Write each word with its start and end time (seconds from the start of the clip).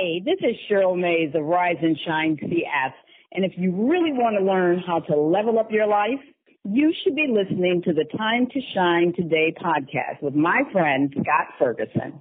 Hey, 0.00 0.22
this 0.24 0.38
is 0.40 0.56
Cheryl 0.70 0.98
Mays 0.98 1.34
of 1.34 1.44
Rise 1.44 1.76
and 1.82 1.98
Shine 2.06 2.38
CF. 2.42 2.92
And 3.32 3.44
if 3.44 3.52
you 3.56 3.70
really 3.70 4.12
want 4.12 4.34
to 4.38 4.42
learn 4.42 4.78
how 4.78 5.00
to 5.00 5.14
level 5.14 5.58
up 5.58 5.70
your 5.70 5.86
life, 5.86 6.20
you 6.64 6.94
should 7.02 7.14
be 7.14 7.26
listening 7.28 7.82
to 7.84 7.92
the 7.92 8.06
Time 8.16 8.46
to 8.46 8.60
Shine 8.74 9.12
Today 9.14 9.52
podcast 9.62 10.22
with 10.22 10.34
my 10.34 10.62
friend 10.72 11.12
Scott 11.12 11.48
Ferguson. 11.58 12.18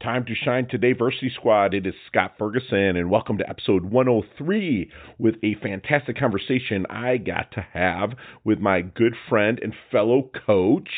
Time 0.00 0.24
to 0.26 0.36
Shine 0.36 0.68
Today 0.68 0.92
Varsity 0.92 1.32
Squad. 1.34 1.74
It 1.74 1.84
is 1.84 1.94
Scott 2.06 2.34
Ferguson, 2.38 2.96
and 2.96 3.10
welcome 3.10 3.38
to 3.38 3.50
episode 3.50 3.86
103 3.86 4.92
with 5.18 5.34
a 5.42 5.56
fantastic 5.60 6.16
conversation 6.16 6.86
I 6.88 7.16
got 7.16 7.50
to 7.54 7.66
have 7.72 8.10
with 8.44 8.60
my 8.60 8.82
good 8.82 9.16
friend 9.28 9.58
and 9.60 9.74
fellow 9.90 10.30
coach, 10.46 10.90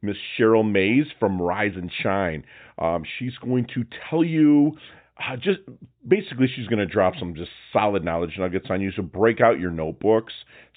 Miss 0.00 0.16
Cheryl 0.38 0.64
Mays 0.64 1.08
from 1.20 1.42
Rise 1.42 1.74
and 1.76 1.90
Shine. 2.02 2.44
Um, 2.78 3.02
she's 3.18 3.36
going 3.36 3.66
to 3.74 3.84
tell 4.08 4.24
you 4.24 4.78
uh, 5.32 5.36
just 5.36 5.60
basically 6.06 6.48
she's 6.54 6.66
going 6.66 6.78
to 6.78 6.86
drop 6.86 7.14
some 7.18 7.34
just 7.34 7.50
solid 7.72 8.04
knowledge 8.04 8.36
nuggets 8.38 8.66
on 8.70 8.80
you. 8.80 8.92
So 8.94 9.02
break 9.02 9.40
out 9.40 9.58
your 9.58 9.70
notebooks, 9.70 10.32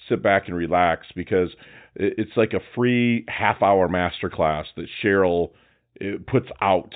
sit 0.08 0.22
back 0.22 0.44
and 0.46 0.56
relax 0.56 1.06
because 1.14 1.50
it's 1.94 2.36
like 2.36 2.52
a 2.52 2.60
free 2.74 3.24
half 3.28 3.62
hour 3.62 3.88
masterclass 3.88 4.64
that 4.76 4.86
Cheryl 5.02 5.50
uh, 6.00 6.18
puts 6.26 6.48
out 6.60 6.94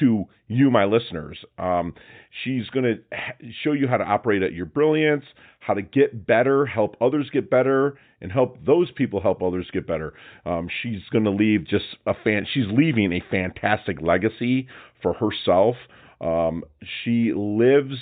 to 0.00 0.24
you, 0.48 0.70
my 0.70 0.84
listeners. 0.84 1.38
Um, 1.58 1.94
she's 2.42 2.68
going 2.70 2.84
to 2.84 3.18
show 3.62 3.72
you 3.72 3.86
how 3.86 3.96
to 3.96 4.04
operate 4.04 4.42
at 4.42 4.52
your 4.52 4.66
brilliance, 4.66 5.24
how 5.60 5.74
to 5.74 5.82
get 5.82 6.26
better, 6.26 6.66
help 6.66 6.96
others 7.00 7.28
get 7.32 7.50
better, 7.50 7.98
and 8.20 8.32
help 8.32 8.64
those 8.64 8.90
people 8.92 9.20
help 9.20 9.42
others 9.42 9.68
get 9.72 9.86
better. 9.86 10.14
Um, 10.44 10.68
she's 10.82 11.00
going 11.12 11.24
to 11.24 11.30
leave 11.30 11.66
just 11.66 11.84
a 12.06 12.14
fan. 12.24 12.46
She's 12.52 12.66
leaving 12.70 13.12
a 13.12 13.22
fantastic 13.30 14.00
legacy 14.00 14.68
for 15.02 15.12
herself. 15.14 15.76
Um, 16.20 16.64
she 17.02 17.32
lives 17.34 17.96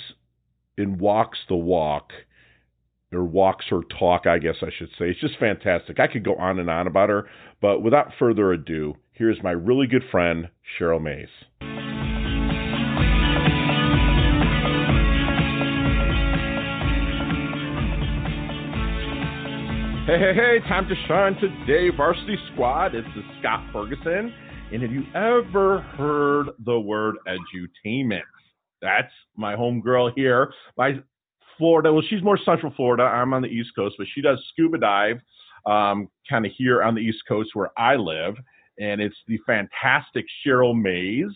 and 0.77 0.99
walks 0.99 1.39
the 1.49 1.55
walk, 1.55 2.11
or 3.11 3.23
walks 3.23 3.65
her 3.69 3.81
talk, 3.99 4.25
I 4.25 4.39
guess 4.39 4.55
I 4.61 4.69
should 4.77 4.89
say. 4.97 5.09
It's 5.09 5.19
just 5.19 5.37
fantastic. 5.39 5.99
I 5.99 6.07
could 6.07 6.23
go 6.23 6.35
on 6.35 6.59
and 6.59 6.69
on 6.69 6.87
about 6.87 7.09
her, 7.09 7.29
but 7.61 7.81
without 7.81 8.11
further 8.17 8.53
ado, 8.53 8.95
here's 9.11 9.41
my 9.43 9.51
really 9.51 9.87
good 9.87 10.03
friend, 10.11 10.49
Cheryl 10.79 11.01
Mays. 11.01 11.27
Hey, 20.05 20.19
hey, 20.19 20.33
hey, 20.35 20.59
time 20.67 20.89
to 20.89 20.95
shine 21.07 21.35
today, 21.35 21.89
Varsity 21.95 22.35
Squad. 22.51 22.93
It's 22.93 23.07
the 23.15 23.21
Scott 23.39 23.65
Ferguson. 23.71 24.33
And 24.73 24.81
have 24.81 24.91
you 24.91 25.05
ever 25.13 25.81
heard 25.81 26.49
the 26.65 26.79
word 26.79 27.17
edutainment? 27.27 28.23
That's 28.81 29.13
my 29.37 29.55
homegirl 29.55 30.13
here 30.15 30.51
by 30.75 30.93
Florida. 31.59 31.93
Well, 31.93 32.01
she's 32.09 32.23
more 32.23 32.39
Central 32.43 32.73
Florida. 32.75 33.03
I'm 33.03 33.35
on 33.35 33.43
the 33.43 33.49
East 33.49 33.69
Coast, 33.75 33.93
but 33.99 34.07
she 34.15 34.23
does 34.23 34.43
scuba 34.49 34.79
dive 34.79 35.19
um, 35.67 36.09
kind 36.27 36.47
of 36.47 36.51
here 36.57 36.81
on 36.81 36.95
the 36.95 37.01
East 37.01 37.19
Coast 37.27 37.51
where 37.53 37.69
I 37.77 37.97
live. 37.97 38.33
And 38.79 38.99
it's 38.99 39.15
the 39.27 39.37
fantastic 39.45 40.25
Cheryl 40.43 40.75
Mays 40.75 41.29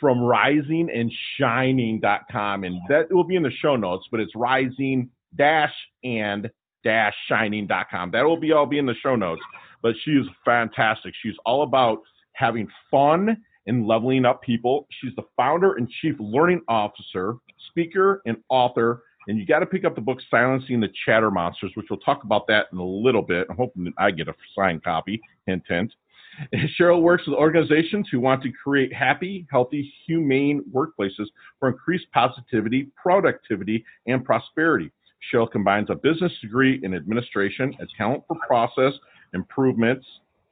from 0.00 0.20
risingandshining.com. 0.20 2.64
And 2.64 2.80
that 2.88 3.12
will 3.12 3.24
be 3.24 3.36
in 3.36 3.42
the 3.42 3.50
show 3.50 3.76
notes, 3.76 4.06
but 4.10 4.18
it's 4.18 4.34
rising 4.34 5.10
dash 5.36 5.74
and 6.04 6.50
dash 6.84 7.14
shining.com. 7.28 8.12
That 8.12 8.24
will 8.24 8.40
be 8.40 8.52
all 8.52 8.64
be 8.64 8.78
in 8.78 8.86
the 8.86 8.94
show 9.02 9.14
notes. 9.14 9.42
But 9.82 9.94
she 10.06 10.12
is 10.12 10.26
fantastic. 10.42 11.12
She's 11.22 11.36
all 11.44 11.64
about 11.64 11.98
having 12.32 12.68
fun 12.90 13.36
and 13.66 13.86
leveling 13.86 14.24
up 14.24 14.42
people. 14.42 14.86
She's 15.00 15.14
the 15.16 15.22
founder 15.36 15.74
and 15.74 15.88
chief 16.00 16.16
learning 16.18 16.62
officer, 16.68 17.36
speaker, 17.70 18.22
and 18.26 18.36
author. 18.48 19.02
And 19.28 19.38
you 19.38 19.46
got 19.46 19.60
to 19.60 19.66
pick 19.66 19.84
up 19.84 19.94
the 19.94 20.00
book 20.00 20.18
Silencing 20.30 20.80
the 20.80 20.90
Chatter 21.06 21.30
Monsters, 21.30 21.72
which 21.74 21.86
we'll 21.88 22.00
talk 22.00 22.24
about 22.24 22.46
that 22.48 22.66
in 22.72 22.78
a 22.78 22.84
little 22.84 23.22
bit. 23.22 23.46
I'm 23.48 23.56
hoping 23.56 23.84
that 23.84 23.94
I 23.98 24.10
get 24.10 24.28
a 24.28 24.34
signed 24.56 24.82
copy. 24.82 25.20
Hint, 25.46 25.62
hint. 25.68 25.92
Cheryl 26.80 27.02
works 27.02 27.26
with 27.26 27.36
organizations 27.36 28.08
who 28.10 28.18
want 28.18 28.42
to 28.42 28.50
create 28.50 28.92
happy, 28.92 29.46
healthy, 29.50 29.92
humane 30.06 30.64
workplaces 30.74 31.26
for 31.60 31.68
increased 31.68 32.06
positivity, 32.12 32.88
productivity, 33.00 33.84
and 34.06 34.24
prosperity. 34.24 34.90
Cheryl 35.32 35.50
combines 35.50 35.88
a 35.90 35.94
business 35.94 36.32
degree 36.40 36.80
in 36.82 36.94
administration, 36.94 37.74
a 37.80 37.86
talent 37.96 38.24
for 38.26 38.36
process 38.46 38.92
improvements, 39.34 40.06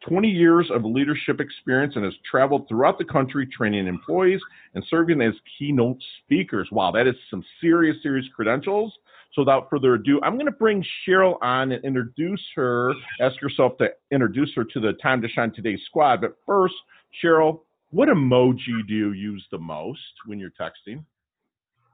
20 0.08 0.28
years 0.28 0.70
of 0.72 0.84
leadership 0.84 1.40
experience, 1.40 1.94
and 1.96 2.04
has 2.04 2.14
traveled 2.28 2.68
throughout 2.68 2.98
the 2.98 3.04
country 3.04 3.46
training 3.46 3.86
employees 3.86 4.40
and 4.74 4.84
serving 4.88 5.20
as 5.20 5.34
keynote 5.58 5.98
speakers. 6.24 6.68
Wow, 6.72 6.90
that 6.92 7.06
is 7.06 7.14
some 7.30 7.44
serious, 7.60 7.96
serious 8.02 8.26
credentials. 8.34 8.92
So 9.34 9.42
without 9.42 9.70
further 9.70 9.94
ado, 9.94 10.20
I'm 10.22 10.34
going 10.34 10.46
to 10.46 10.52
bring 10.52 10.84
Cheryl 11.06 11.36
on 11.40 11.70
and 11.70 11.84
introduce 11.84 12.42
her, 12.56 12.92
ask 13.20 13.40
yourself 13.40 13.78
to 13.78 13.90
introduce 14.10 14.50
her 14.56 14.64
to 14.64 14.80
the 14.80 14.94
Time 14.94 15.22
to 15.22 15.28
Shine 15.28 15.52
Today 15.52 15.78
squad. 15.86 16.20
But 16.22 16.36
first, 16.44 16.74
Cheryl, 17.22 17.60
what 17.90 18.08
emoji 18.08 18.86
do 18.88 18.94
you 18.94 19.12
use 19.12 19.46
the 19.52 19.58
most 19.58 20.00
when 20.26 20.38
you're 20.38 20.50
texting? 20.50 21.04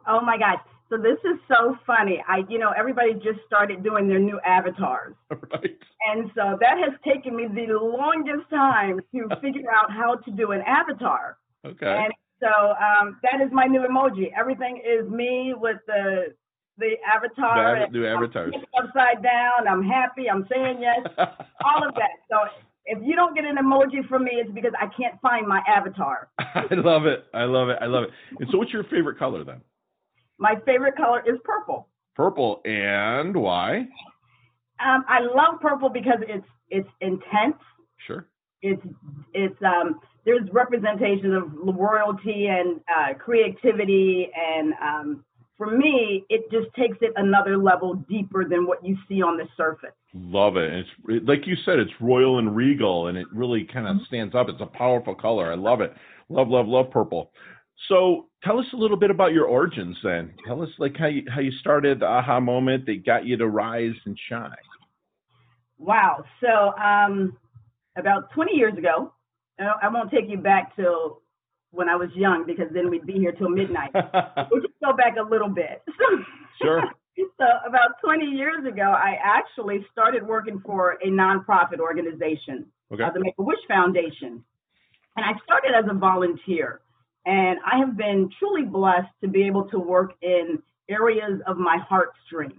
Oh 0.06 0.20
my 0.20 0.38
God. 0.38 0.58
So 0.88 0.96
this 0.96 1.18
is 1.24 1.38
so 1.48 1.76
funny. 1.84 2.22
I, 2.28 2.44
you 2.48 2.58
know, 2.58 2.70
everybody 2.70 3.14
just 3.14 3.40
started 3.44 3.82
doing 3.82 4.08
their 4.08 4.20
new 4.20 4.40
avatars. 4.44 5.14
Right. 5.52 5.76
And 6.08 6.30
so 6.34 6.56
that 6.60 6.78
has 6.78 6.92
taken 7.06 7.34
me 7.36 7.46
the 7.46 7.72
longest 7.78 8.48
time 8.50 9.00
to 9.14 9.28
figure 9.42 9.70
out 9.70 9.90
how 9.90 10.16
to 10.16 10.30
do 10.30 10.52
an 10.52 10.62
avatar. 10.62 11.38
Okay. 11.64 12.04
And 12.04 12.12
so 12.40 12.48
um, 12.48 13.18
that 13.22 13.40
is 13.44 13.50
my 13.52 13.64
new 13.66 13.80
emoji. 13.80 14.32
Everything 14.38 14.82
is 14.84 15.08
me 15.10 15.54
with 15.56 15.78
the 15.86 16.34
the 16.78 16.92
avatar. 17.12 17.86
The 17.86 17.98
new 17.98 18.06
avatars. 18.06 18.54
Upside 18.78 19.22
down. 19.22 19.66
I'm 19.68 19.82
happy. 19.82 20.28
I'm 20.30 20.46
saying 20.52 20.78
yes. 20.80 21.00
all 21.64 21.86
of 21.86 21.94
that. 21.94 22.10
So 22.30 22.38
if 22.84 22.98
you 23.02 23.16
don't 23.16 23.34
get 23.34 23.44
an 23.44 23.56
emoji 23.56 24.06
from 24.08 24.24
me, 24.24 24.32
it's 24.34 24.50
because 24.50 24.72
I 24.80 24.86
can't 24.86 25.20
find 25.20 25.46
my 25.46 25.60
avatar. 25.66 26.28
I 26.38 26.66
love 26.72 27.06
it. 27.06 27.24
I 27.34 27.44
love 27.44 27.68
it. 27.68 27.78
I 27.80 27.86
love 27.86 28.04
it. 28.04 28.10
And 28.38 28.48
so, 28.50 28.58
what's 28.58 28.72
your 28.72 28.84
favorite 28.84 29.18
color 29.18 29.44
then? 29.44 29.60
My 30.38 30.56
favorite 30.66 30.96
color 30.96 31.22
is 31.26 31.38
purple. 31.44 31.88
Purple, 32.14 32.60
and 32.64 33.36
why? 33.36 33.86
Um, 34.84 35.04
I 35.08 35.20
love 35.20 35.60
purple 35.60 35.88
because 35.88 36.18
it's 36.22 36.46
it's 36.70 36.88
intense. 37.00 37.56
Sure. 38.06 38.26
It's 38.62 38.82
it's 39.34 39.62
um, 39.62 40.00
there's 40.24 40.48
representation 40.52 41.34
of 41.34 41.52
royalty 41.54 42.48
and 42.48 42.80
uh, 42.88 43.14
creativity, 43.14 44.30
and 44.34 44.74
um, 44.82 45.24
for 45.56 45.70
me, 45.76 46.24
it 46.28 46.50
just 46.50 46.66
takes 46.74 46.98
it 47.00 47.12
another 47.16 47.56
level 47.56 47.94
deeper 48.08 48.44
than 48.44 48.66
what 48.66 48.84
you 48.84 48.96
see 49.08 49.22
on 49.22 49.36
the 49.36 49.46
surface. 49.56 49.94
Love 50.14 50.56
it. 50.56 50.72
It's 50.72 51.26
like 51.26 51.46
you 51.46 51.54
said, 51.64 51.78
it's 51.78 51.92
royal 52.00 52.38
and 52.38 52.54
regal, 52.54 53.06
and 53.06 53.16
it 53.16 53.26
really 53.32 53.64
kind 53.64 53.86
of 53.86 53.96
mm-hmm. 53.96 54.04
stands 54.06 54.34
up. 54.34 54.48
It's 54.48 54.60
a 54.60 54.66
powerful 54.66 55.14
color. 55.14 55.50
I 55.50 55.56
love 55.56 55.80
it. 55.80 55.94
Love, 56.28 56.48
love, 56.48 56.66
love 56.66 56.90
purple. 56.90 57.30
So 57.88 58.26
tell 58.42 58.58
us 58.58 58.66
a 58.72 58.76
little 58.76 58.96
bit 58.96 59.10
about 59.10 59.32
your 59.32 59.44
origins 59.44 59.96
then. 60.02 60.34
Tell 60.46 60.62
us 60.62 60.68
like 60.78 60.96
how 60.96 61.06
you 61.06 61.24
how 61.32 61.40
you 61.40 61.52
started 61.60 62.00
the 62.00 62.06
aha 62.06 62.40
moment 62.40 62.86
that 62.86 63.04
got 63.04 63.26
you 63.26 63.36
to 63.36 63.46
rise 63.46 63.94
and 64.04 64.18
shine. 64.28 64.50
Wow. 65.78 66.24
So 66.40 66.74
um, 66.82 67.36
about 67.96 68.30
20 68.32 68.54
years 68.54 68.76
ago, 68.76 69.12
I 69.58 69.88
won't 69.88 70.10
take 70.10 70.28
you 70.28 70.38
back 70.38 70.74
till 70.76 71.20
when 71.70 71.88
I 71.88 71.96
was 71.96 72.08
young 72.14 72.44
because 72.46 72.66
then 72.72 72.90
we'd 72.90 73.06
be 73.06 73.14
here 73.14 73.32
till 73.32 73.48
midnight. 73.48 73.90
we'll 74.50 74.62
just 74.62 74.74
go 74.82 74.96
back 74.96 75.16
a 75.18 75.22
little 75.22 75.48
bit. 75.48 75.82
sure. 76.62 76.82
So 77.38 77.44
about 77.66 78.00
20 78.02 78.24
years 78.24 78.64
ago, 78.66 78.82
I 78.82 79.16
actually 79.22 79.86
started 79.92 80.26
working 80.26 80.60
for 80.64 80.98
a 81.02 81.06
nonprofit 81.06 81.78
organization, 81.80 82.66
okay. 82.92 83.04
uh, 83.04 83.10
the 83.12 83.20
Make-A-Wish 83.20 83.58
Foundation. 83.68 84.44
And 85.16 85.24
I 85.24 85.32
started 85.44 85.72
as 85.76 85.84
a 85.90 85.94
volunteer. 85.94 86.80
And 87.26 87.58
I 87.70 87.78
have 87.78 87.96
been 87.96 88.30
truly 88.38 88.62
blessed 88.62 89.10
to 89.20 89.28
be 89.28 89.44
able 89.46 89.68
to 89.70 89.78
work 89.78 90.12
in 90.22 90.62
areas 90.88 91.40
of 91.46 91.58
my 91.58 91.78
heartstrings. 91.88 92.54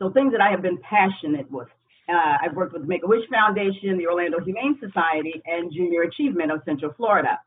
So 0.00 0.10
things 0.10 0.32
that 0.32 0.40
I 0.40 0.50
have 0.50 0.62
been 0.62 0.78
passionate 0.78 1.50
with. 1.50 1.68
Uh, 2.08 2.36
I've 2.42 2.54
worked 2.54 2.72
with 2.72 2.82
the 2.82 2.88
Make-A-Wish 2.88 3.28
Foundation, 3.30 3.96
the 3.96 4.06
Orlando 4.06 4.40
Humane 4.40 4.76
Society, 4.80 5.40
and 5.46 5.72
Junior 5.72 6.02
Achievement 6.02 6.50
of 6.50 6.60
Central 6.64 6.92
Florida. 6.96 7.38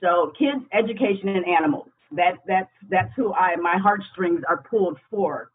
So 0.00 0.32
kids, 0.38 0.64
education, 0.72 1.28
and 1.28 1.46
animals. 1.46 1.88
That, 2.10 2.38
that's, 2.46 2.68
that's 2.90 3.10
who 3.16 3.32
I, 3.32 3.56
my 3.56 3.78
heartstrings 3.78 4.42
are 4.48 4.62
pulled 4.68 4.98
for. 5.08 5.50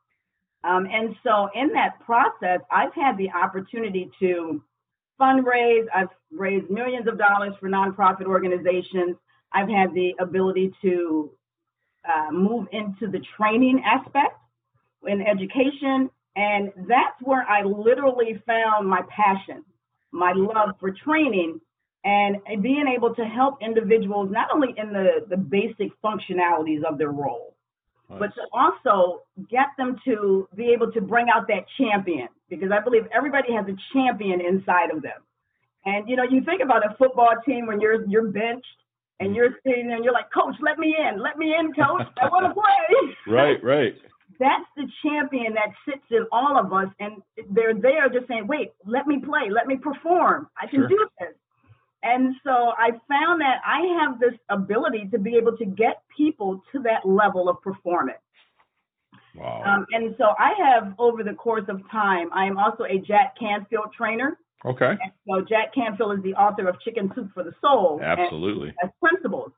Um, 0.64 0.88
and 0.92 1.16
so 1.24 1.50
in 1.54 1.72
that 1.74 2.00
process, 2.00 2.62
I've 2.72 2.94
had 2.94 3.18
the 3.18 3.30
opportunity 3.32 4.10
to 4.20 4.64
fundraise. 5.20 5.86
I've 5.94 6.10
raised 6.32 6.70
millions 6.72 7.08
of 7.08 7.18
dollars 7.18 7.54
for 7.60 7.70
nonprofit 7.70 8.26
organizations. 8.26 9.18
I've 9.54 9.70
had 9.70 9.94
the 9.94 10.14
ability 10.20 10.74
to 10.82 11.32
uh, 12.08 12.32
move 12.32 12.68
into 12.72 13.08
the 13.12 13.20
training 13.38 13.84
aspect 13.86 14.38
in 15.06 15.22
education. 15.22 16.10
And 16.36 16.72
that's 16.88 17.20
where 17.22 17.44
I 17.44 17.64
literally 17.64 18.42
found 18.46 18.88
my 18.88 19.02
passion, 19.10 19.64
my 20.12 20.34
love 20.34 20.76
for 20.80 20.92
training 20.92 21.60
and 22.04 22.38
being 22.62 22.86
able 22.88 23.14
to 23.16 23.26
help 23.26 23.58
individuals 23.62 24.30
not 24.32 24.48
only 24.54 24.74
in 24.78 24.94
the, 24.94 25.26
the 25.30 25.36
basic 25.36 25.90
functionalities 26.02 26.84
of 26.84 26.98
their 26.98 27.12
role, 27.12 27.56
nice. 28.10 28.20
but 28.20 28.28
to 28.36 28.42
also 28.54 29.24
get 29.50 29.68
them 29.78 29.98
to 30.06 30.48
be 30.56 30.70
able 30.70 30.92
to 30.92 31.02
bring 31.02 31.28
out 31.34 31.48
that 31.50 31.66
champion 31.78 32.30
because 32.50 32.72
I 32.72 32.80
believe 32.80 33.04
everybody 33.14 33.52
has 33.54 33.66
a 33.68 33.76
champion 33.92 34.40
inside 34.40 34.92
of 34.92 35.02
them. 35.02 35.20
And 35.86 36.08
you 36.08 36.16
know, 36.16 36.24
you 36.24 36.42
think 36.46 36.62
about 36.62 36.86
a 36.86 36.96
football 36.98 37.34
team 37.46 37.66
when 37.66 37.82
you're 37.82 38.06
you're 38.08 38.28
benched 38.28 38.66
and 39.20 39.36
you're 39.36 39.58
sitting 39.66 39.88
there 39.88 39.96
and 39.96 40.06
you're 40.06 40.14
like, 40.14 40.32
Coach, 40.32 40.56
let 40.62 40.78
me 40.78 40.96
in, 40.98 41.22
let 41.22 41.38
me 41.38 41.56
in, 41.58 41.74
Coach, 41.74 42.08
I 42.22 42.28
want 42.30 42.46
to 42.48 42.54
play. 42.54 43.16
right, 43.34 43.64
right. 43.64 43.96
That's 44.40 44.66
the 44.76 44.88
champion 45.04 45.56
that 45.56 45.70
sits 45.88 46.06
in 46.12 46.28
all 46.32 46.60
of 46.60 46.72
us, 46.72 46.94
and 47.00 47.24
they're 47.50 47.74
there 47.74 48.08
just 48.08 48.28
saying, 48.28 48.46
"Wait, 48.46 48.72
let 48.86 49.08
me 49.08 49.20
play, 49.20 49.50
let 49.50 49.66
me 49.66 49.78
perform. 49.78 50.48
I 50.62 50.68
can 50.68 50.82
sure. 50.82 50.88
do 50.88 51.08
this." 51.20 51.34
And 52.04 52.36
so 52.44 52.74
I 52.78 52.92
found 53.10 53.42
that 53.42 53.62
I 53.66 53.82
have 54.00 54.20
this 54.20 54.34
ability 54.50 55.10
to 55.12 55.18
be 55.18 55.36
able 55.38 55.58
to 55.58 55.66
get 55.66 56.04
people 56.16 56.62
to 56.72 56.80
that 56.84 57.04
level 57.04 57.50
of 57.50 57.60
performance. 57.62 58.20
Wow. 59.36 59.64
Um, 59.66 59.86
and 59.92 60.16
so 60.18 60.34
I 60.38 60.54
have, 60.58 60.94
over 61.00 61.24
the 61.24 61.34
course 61.34 61.66
of 61.68 61.82
time, 61.92 62.30
I 62.34 62.46
am 62.46 62.58
also 62.58 62.84
a 62.84 63.00
Jack 63.00 63.36
Canfield 63.40 63.94
trainer. 63.96 64.38
Okay. 64.66 64.90
And 64.90 65.12
so 65.28 65.46
Jack 65.48 65.74
Canfield 65.74 66.18
is 66.18 66.24
the 66.24 66.34
author 66.34 66.68
of 66.68 66.80
Chicken 66.82 67.12
Soup 67.16 67.30
for 67.34 67.44
the 67.44 67.54
Soul. 67.62 68.00
Absolutely. 68.04 68.74
As 68.84 68.90
principles. 69.00 69.52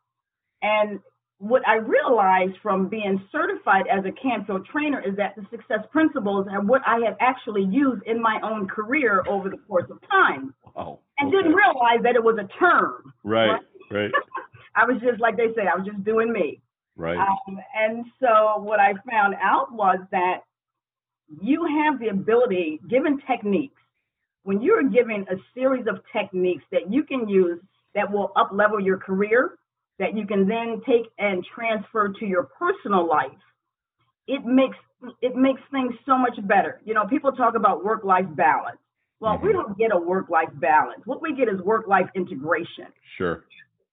And 0.61 0.99
what 1.39 1.65
I 1.65 1.75
realized 1.75 2.57
from 2.61 2.89
being 2.89 3.21
certified 3.31 3.85
as 3.87 4.03
a 4.03 4.11
Canfield 4.11 4.67
trainer 4.69 4.99
is 4.99 5.15
that 5.15 5.35
the 5.37 5.45
success 5.49 5.85
principles 5.89 6.47
are 6.51 6.61
what 6.61 6.81
I 6.85 6.99
have 7.05 7.15
actually 7.21 7.63
used 7.63 8.03
in 8.05 8.21
my 8.21 8.39
own 8.43 8.67
career 8.67 9.23
over 9.27 9.49
the 9.49 9.57
course 9.57 9.89
of 9.89 9.99
time. 10.09 10.53
Wow. 10.75 10.99
And 11.17 11.29
okay. 11.29 11.37
didn't 11.37 11.53
realize 11.53 12.03
that 12.03 12.15
it 12.15 12.23
was 12.23 12.37
a 12.37 12.47
term. 12.59 13.13
Right, 13.23 13.47
right. 13.47 13.61
right. 13.91 14.11
I 14.75 14.85
was 14.85 15.01
just, 15.01 15.21
like 15.21 15.37
they 15.37 15.47
say, 15.55 15.61
I 15.61 15.77
was 15.77 15.87
just 15.87 16.03
doing 16.03 16.31
me. 16.31 16.61
Right. 16.97 17.17
Um, 17.17 17.57
and 17.73 18.05
so 18.19 18.61
what 18.61 18.81
I 18.81 18.93
found 19.09 19.35
out 19.41 19.71
was 19.71 19.99
that 20.11 20.41
you 21.41 21.65
have 21.65 21.99
the 21.99 22.09
ability, 22.09 22.81
given 22.89 23.21
techniques, 23.25 23.81
when 24.43 24.61
you're 24.61 24.83
given 24.83 25.25
a 25.29 25.35
series 25.53 25.85
of 25.87 26.01
techniques 26.13 26.63
that 26.71 26.91
you 26.91 27.03
can 27.03 27.27
use 27.27 27.59
that 27.95 28.11
will 28.11 28.31
up 28.35 28.49
level 28.53 28.79
your 28.79 28.97
career, 28.97 29.57
that 29.97 30.15
you 30.15 30.25
can 30.25 30.47
then 30.47 30.81
take 30.87 31.11
and 31.17 31.45
transfer 31.53 32.09
to 32.19 32.25
your 32.25 32.49
personal 32.57 33.07
life, 33.07 33.31
it 34.27 34.45
makes 34.45 34.77
it 35.21 35.35
makes 35.35 35.61
things 35.71 35.93
so 36.05 36.17
much 36.17 36.35
better. 36.47 36.81
You 36.83 36.93
know, 36.93 37.07
people 37.07 37.31
talk 37.31 37.55
about 37.55 37.83
work 37.85 38.03
life 38.03 38.25
balance. 38.35 38.77
Well, 39.19 39.35
mm-hmm. 39.35 39.47
we 39.47 39.53
don't 39.53 39.77
get 39.77 39.91
a 39.93 39.97
work 39.97 40.29
life 40.29 40.49
balance. 40.55 41.01
What 41.05 41.21
we 41.21 41.35
get 41.35 41.47
is 41.47 41.61
work 41.61 41.87
life 41.87 42.07
integration. 42.15 42.87
Sure. 43.17 43.43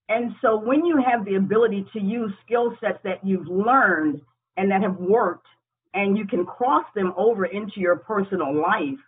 And 0.09 0.33
so 0.41 0.57
when 0.57 0.85
you 0.85 1.03
have 1.05 1.25
the 1.25 1.35
ability 1.35 1.87
to 1.93 2.01
use 2.01 2.33
skill 2.45 2.77
sets 2.81 2.99
that 3.05 3.25
you've 3.25 3.49
learned 3.49 4.21
and 4.57 4.71
that 4.71 4.83
have 4.83 4.97
worked, 4.97 5.47
and 5.95 6.17
you 6.17 6.27
can 6.27 6.45
cross 6.45 6.85
them 6.95 7.13
over 7.17 7.47
into 7.47 7.81
your 7.81 7.97
personal 7.97 8.55
life, 8.55 8.99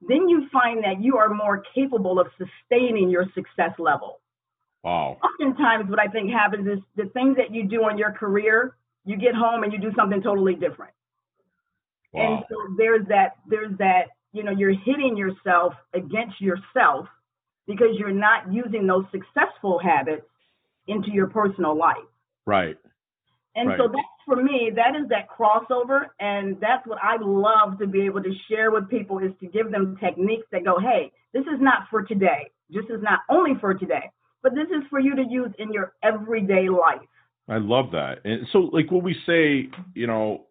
then 0.00 0.28
you 0.28 0.48
find 0.52 0.84
that 0.84 1.02
you 1.02 1.16
are 1.16 1.32
more 1.32 1.62
capable 1.74 2.20
of 2.20 2.28
sustaining 2.38 3.10
your 3.10 3.24
success 3.34 3.72
level. 3.78 4.20
Wow. 4.84 5.18
Oftentimes, 5.22 5.90
what 5.90 5.98
I 5.98 6.06
think 6.06 6.30
happens 6.30 6.68
is 6.68 6.78
the 6.96 7.10
things 7.10 7.36
that 7.36 7.52
you 7.52 7.66
do 7.66 7.88
in 7.88 7.98
your 7.98 8.12
career, 8.12 8.76
you 9.04 9.16
get 9.16 9.34
home 9.34 9.62
and 9.62 9.72
you 9.72 9.78
do 9.78 9.90
something 9.96 10.22
totally 10.22 10.54
different. 10.54 10.92
Wow. 12.12 12.36
And 12.36 12.44
so 12.48 12.56
there's 12.76 13.06
that, 13.08 13.36
there's 13.48 13.76
that, 13.78 14.08
you 14.32 14.44
know, 14.44 14.52
you're 14.52 14.74
hitting 14.84 15.16
yourself 15.16 15.74
against 15.94 16.40
yourself 16.40 17.08
because 17.66 17.96
you're 17.98 18.12
not 18.12 18.52
using 18.52 18.86
those 18.86 19.04
successful 19.10 19.78
habits 19.78 20.26
into 20.86 21.10
your 21.10 21.26
personal 21.26 21.76
life. 21.76 21.96
Right. 22.46 22.76
And 23.56 23.70
right. 23.70 23.78
so 23.78 23.88
that's 23.88 24.06
for 24.24 24.36
me, 24.36 24.70
that 24.76 24.94
is 24.94 25.08
that 25.08 25.26
crossover. 25.28 26.06
And 26.20 26.60
that's 26.60 26.86
what 26.86 26.98
I 27.02 27.16
love 27.20 27.78
to 27.80 27.86
be 27.86 28.02
able 28.02 28.22
to 28.22 28.32
share 28.48 28.70
with 28.70 28.88
people 28.88 29.18
is 29.18 29.32
to 29.40 29.46
give 29.46 29.72
them 29.72 29.96
techniques 29.98 30.46
that 30.52 30.64
go, 30.64 30.78
hey, 30.78 31.10
this 31.32 31.42
is 31.42 31.60
not 31.60 31.88
for 31.90 32.02
today. 32.02 32.50
This 32.70 32.84
is 32.84 33.02
not 33.02 33.20
only 33.30 33.52
for 33.60 33.74
today 33.74 34.10
but 34.46 34.54
this 34.54 34.68
is 34.68 34.84
for 34.88 35.00
you 35.00 35.16
to 35.16 35.24
use 35.28 35.50
in 35.58 35.72
your 35.72 35.94
everyday 36.04 36.68
life. 36.68 37.00
I 37.48 37.58
love 37.58 37.90
that. 37.90 38.20
And 38.24 38.46
so, 38.52 38.70
like 38.72 38.92
when 38.92 39.02
we 39.02 39.16
say, 39.26 39.68
you 39.92 40.06
know, 40.06 40.46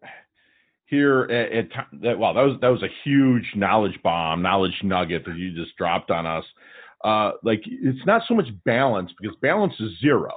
here 0.84 1.22
at, 1.22 1.52
at 1.52 1.68
that, 2.02 2.18
wow, 2.18 2.34
that 2.34 2.42
was 2.42 2.58
that 2.60 2.68
was 2.68 2.82
a 2.82 2.92
huge 3.04 3.44
knowledge 3.54 3.98
bomb, 4.02 4.42
knowledge 4.42 4.78
nugget 4.82 5.24
that 5.24 5.36
you 5.36 5.54
just 5.54 5.74
dropped 5.78 6.10
on 6.10 6.26
us. 6.26 6.44
Uh, 7.04 7.32
like 7.42 7.62
it's 7.64 8.04
not 8.04 8.20
so 8.28 8.34
much 8.34 8.48
balance 8.66 9.10
because 9.18 9.34
balance 9.40 9.72
is 9.80 9.98
zero, 9.98 10.34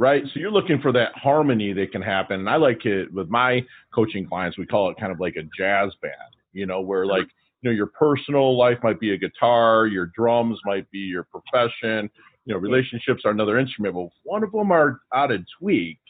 right? 0.00 0.24
So 0.32 0.40
you're 0.40 0.50
looking 0.50 0.80
for 0.80 0.92
that 0.92 1.12
harmony 1.14 1.74
that 1.74 1.92
can 1.92 2.00
happen. 2.00 2.40
And 2.40 2.48
I 2.48 2.56
like 2.56 2.86
it 2.86 3.12
with 3.12 3.28
my 3.28 3.62
coaching 3.94 4.26
clients. 4.26 4.56
We 4.56 4.64
call 4.64 4.90
it 4.90 4.96
kind 4.98 5.12
of 5.12 5.20
like 5.20 5.36
a 5.36 5.42
jazz 5.56 5.92
band, 6.00 6.14
you 6.54 6.64
know, 6.64 6.80
where 6.80 7.04
like 7.04 7.26
you 7.60 7.70
know 7.70 7.76
your 7.76 7.88
personal 7.88 8.56
life 8.56 8.78
might 8.82 8.98
be 8.98 9.12
a 9.12 9.18
guitar, 9.18 9.86
your 9.86 10.06
drums 10.16 10.58
might 10.64 10.90
be 10.90 11.00
your 11.00 11.24
profession, 11.24 12.08
you 12.46 12.54
know, 12.54 12.56
relationships 12.58 13.22
are 13.26 13.30
another 13.30 13.58
instrument. 13.58 13.94
But 13.94 14.08
one 14.22 14.42
of 14.42 14.52
them 14.52 14.72
are 14.72 15.02
out 15.14 15.32
of 15.32 15.42
tweak. 15.60 16.00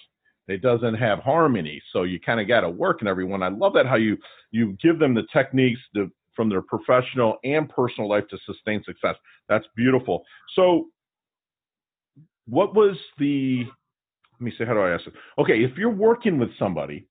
It 0.47 0.63
doesn't 0.63 0.95
have 0.95 1.19
harmony. 1.19 1.83
So 1.93 2.05
you 2.05 2.21
kind 2.21 2.41
of 2.41 2.47
got 2.47 2.61
to 2.61 2.71
work 2.71 3.03
in 3.03 3.09
everyone. 3.09 3.43
I 3.43 3.49
love 3.49 3.73
that 3.75 3.87
how 3.87 3.97
you 3.97 4.17
you 4.53 4.77
give 4.81 5.01
them 5.01 5.15
the 5.15 5.25
techniques 5.33 5.81
to, 5.97 6.13
from 6.37 6.49
their 6.49 6.63
professional 6.63 7.39
and 7.43 7.69
personal 7.69 8.09
life 8.09 8.29
to 8.31 8.39
sustain 8.47 8.85
success. 8.85 9.17
That's 9.49 9.67
beautiful. 9.75 10.23
So, 10.55 10.91
what 12.47 12.77
was 12.77 12.97
the? 13.19 13.67
Let 14.41 14.45
me 14.45 14.53
say, 14.57 14.65
how 14.65 14.73
do 14.73 14.81
I 14.81 14.95
ask 14.95 15.07
it? 15.07 15.13
Okay, 15.39 15.63
if 15.63 15.77
you're 15.77 15.91
working 15.91 16.39
with 16.39 16.49
somebody, 16.59 17.07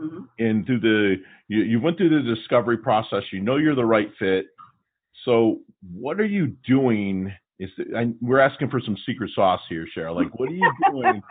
mm-hmm. 0.00 0.22
and 0.38 0.64
through 0.64 0.80
the 0.80 1.16
you, 1.48 1.62
you 1.62 1.80
went 1.80 1.98
through 1.98 2.22
the 2.22 2.34
discovery 2.34 2.78
process, 2.78 3.22
you 3.32 3.40
know 3.40 3.56
you're 3.56 3.74
the 3.74 3.84
right 3.84 4.10
fit. 4.18 4.46
So, 5.26 5.58
what 5.92 6.18
are 6.20 6.24
you 6.26 6.54
doing 6.66 7.30
is 7.58 7.68
I, 7.94 8.12
we're 8.22 8.40
asking 8.40 8.70
for 8.70 8.80
some 8.80 8.96
secret 9.04 9.30
sauce 9.34 9.60
here, 9.68 9.86
Cheryl. 9.94 10.14
Like, 10.14 10.38
what 10.38 10.48
are 10.48 10.54
you 10.54 10.72
doing 10.90 11.22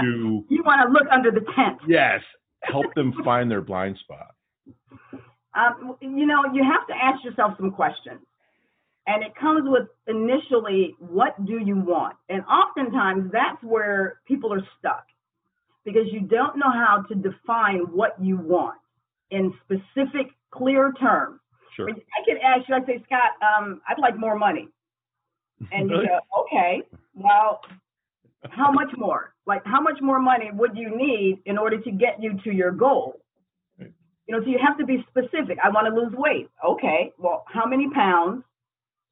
to? 0.00 0.44
You 0.50 0.62
want 0.64 0.86
to 0.86 0.92
look 0.92 1.10
under 1.10 1.30
the 1.30 1.40
tent. 1.56 1.78
Yes, 1.88 2.20
help 2.62 2.86
them 2.94 3.14
find 3.24 3.50
their 3.50 3.62
blind 3.62 3.96
spot. 3.98 4.34
Um, 5.56 5.96
you 6.00 6.26
know, 6.26 6.44
you 6.52 6.62
have 6.62 6.86
to 6.88 6.94
ask 6.94 7.24
yourself 7.24 7.54
some 7.56 7.72
questions, 7.72 8.20
and 9.10 9.24
it 9.24 9.34
comes 9.34 9.62
with 9.64 9.88
initially, 10.06 10.94
what 11.00 11.44
do 11.44 11.58
you 11.58 11.74
want? 11.74 12.16
And 12.28 12.44
oftentimes, 12.44 13.32
that's 13.32 13.60
where 13.60 14.20
people 14.24 14.52
are 14.52 14.62
stuck 14.78 15.04
because 15.84 16.04
you 16.12 16.20
don't 16.20 16.56
know 16.56 16.70
how 16.70 17.04
to 17.08 17.14
define 17.16 17.80
what 17.90 18.14
you 18.22 18.36
want 18.36 18.78
in 19.32 19.52
specific, 19.64 20.28
clear 20.52 20.92
terms. 21.00 21.40
Sure. 21.74 21.90
I 21.90 22.24
could 22.24 22.38
ask 22.40 22.68
you, 22.68 22.74
I 22.76 22.86
say, 22.86 23.02
Scott, 23.06 23.32
um, 23.42 23.80
I'd 23.88 23.98
like 23.98 24.16
more 24.16 24.38
money. 24.38 24.68
And 25.72 25.90
you 25.90 25.96
go, 26.06 26.42
okay, 26.42 26.82
well, 27.14 27.62
how 28.48 28.70
much 28.70 28.90
more? 28.96 29.34
Like, 29.44 29.62
how 29.64 29.80
much 29.80 29.98
more 30.00 30.20
money 30.20 30.50
would 30.52 30.76
you 30.76 30.96
need 30.96 31.40
in 31.46 31.58
order 31.58 31.80
to 31.80 31.90
get 31.90 32.22
you 32.22 32.38
to 32.44 32.52
your 32.52 32.70
goal? 32.70 33.20
You 33.78 34.36
know, 34.36 34.44
so 34.44 34.48
you 34.48 34.58
have 34.64 34.78
to 34.78 34.86
be 34.86 35.04
specific. 35.08 35.58
I 35.64 35.70
want 35.70 35.88
to 35.88 36.00
lose 36.00 36.12
weight. 36.16 36.48
Okay, 36.64 37.12
well, 37.18 37.44
how 37.48 37.66
many 37.66 37.90
pounds? 37.90 38.44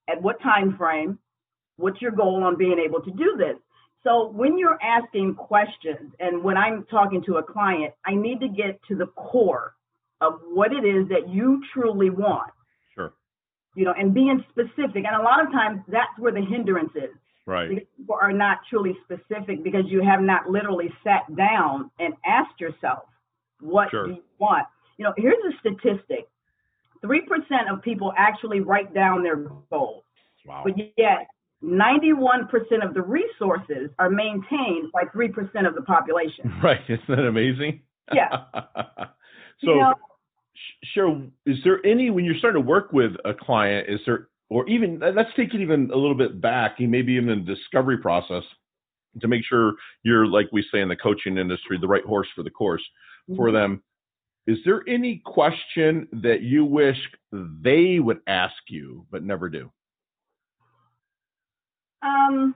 At 0.09 0.21
what 0.23 0.41
time 0.43 0.77
frame? 0.77 1.19
What's 1.77 2.01
your 2.01 2.11
goal 2.11 2.43
on 2.43 2.57
being 2.57 2.79
able 2.79 3.01
to 3.03 3.11
do 3.11 3.37
this? 3.39 3.57
So 4.05 4.29
when 4.29 4.59
you're 4.59 4.79
asking 4.83 5.35
questions 5.35 6.13
and 6.19 6.43
when 6.43 6.57
I'm 6.57 6.85
talking 6.91 7.23
to 7.27 7.37
a 7.37 7.43
client, 7.43 7.95
I 8.07 8.15
need 8.15 8.41
to 8.41 8.49
get 8.49 8.81
to 8.89 8.97
the 8.97 9.07
core 9.07 9.75
of 10.21 10.41
what 10.53 10.73
it 10.73 10.85
is 10.85 11.09
that 11.09 11.29
you 11.29 11.61
truly 11.73 12.11
want 12.11 12.51
Sure. 12.95 13.13
you 13.75 13.85
know, 13.85 13.95
and 13.97 14.13
being 14.15 14.45
specific. 14.51 15.05
And 15.05 15.15
a 15.15 15.23
lot 15.23 15.45
of 15.45 15.53
times 15.53 15.81
that's 15.89 16.17
where 16.19 16.33
the 16.33 16.41
hindrance 16.41 16.93
is. 16.97 17.15
Right. 17.47 17.69
Because 17.69 17.85
people 17.97 18.17
are 18.21 18.33
not 18.33 18.59
truly 18.69 18.97
specific 19.05 19.63
because 19.65 19.85
you 19.87 20.03
have 20.03 20.21
not 20.21 20.51
literally 20.51 20.93
sat 21.03 21.25
down 21.35 21.91
and 21.99 22.15
asked 22.27 22.61
yourself, 22.61 23.05
what 23.61 23.91
sure. 23.91 24.07
do 24.07 24.13
you 24.15 24.23
want? 24.39 24.67
You 24.97 25.05
know, 25.05 25.15
here's 25.17 25.43
a 25.45 25.59
statistic 25.61 26.29
3% 27.05 27.73
of 27.73 27.83
people 27.83 28.13
actually 28.17 28.61
write 28.61 28.95
down 28.95 29.23
their 29.23 29.37
goals. 29.71 30.05
Wow. 30.47 30.63
But 30.65 30.75
yet, 30.97 31.29
91% 31.63 32.49
of 32.87 32.95
the 32.95 33.03
resources 33.03 33.91
are 33.99 34.11
maintained 34.11 34.93
by 34.93 35.05
3% 35.15 35.67
of 35.67 35.75
the 35.75 35.83
population. 35.83 36.53
Right. 36.63 36.81
Isn't 36.89 37.09
that 37.09 37.27
amazing? 37.27 37.83
Yeah. 38.13 38.29
so, 38.55 39.71
you 39.71 39.81
know, 39.81 39.95
Sure. 40.95 41.23
Is 41.47 41.59
there 41.65 41.85
any 41.85 42.11
when 42.11 42.25
you're 42.25 42.37
starting 42.39 42.63
to 42.63 42.69
work 42.69 42.93
with 42.93 43.13
a 43.25 43.35
client? 43.35 43.89
Is 43.89 44.01
there 44.07 44.29
or 44.51 44.69
even 44.69 44.99
let's 45.01 45.31
take 45.37 45.55
it 45.55 45.61
even 45.61 45.91
a 45.93 45.97
little 45.97 46.15
bit 46.15 46.41
back, 46.41 46.77
maybe 46.81 47.13
even 47.13 47.29
in 47.29 47.45
the 47.45 47.55
discovery 47.55 47.99
process, 47.99 48.43
to 49.21 49.29
make 49.29 49.45
sure 49.45 49.75
you're 50.03 50.27
like 50.27 50.47
we 50.53 50.65
say 50.73 50.81
in 50.81 50.89
the 50.89 50.97
coaching 50.97 51.39
industry, 51.39 51.79
the 51.81 51.89
right 51.89 52.05
horse 52.05 52.29
for 52.35 52.43
the 52.43 52.51
course 52.51 52.83
mm-hmm. 53.29 53.37
for 53.37 53.53
them. 53.53 53.83
Is 54.49 54.57
there 54.65 54.83
any 54.89 55.21
question 55.27 56.09
that 56.11 56.41
you 56.41 56.65
wish 56.65 56.97
they 57.31 57.99
would 57.99 58.21
ask 58.27 58.57
you 58.69 59.05
but 59.11 59.23
never 59.23 59.51
do? 59.51 59.71
Um. 62.03 62.55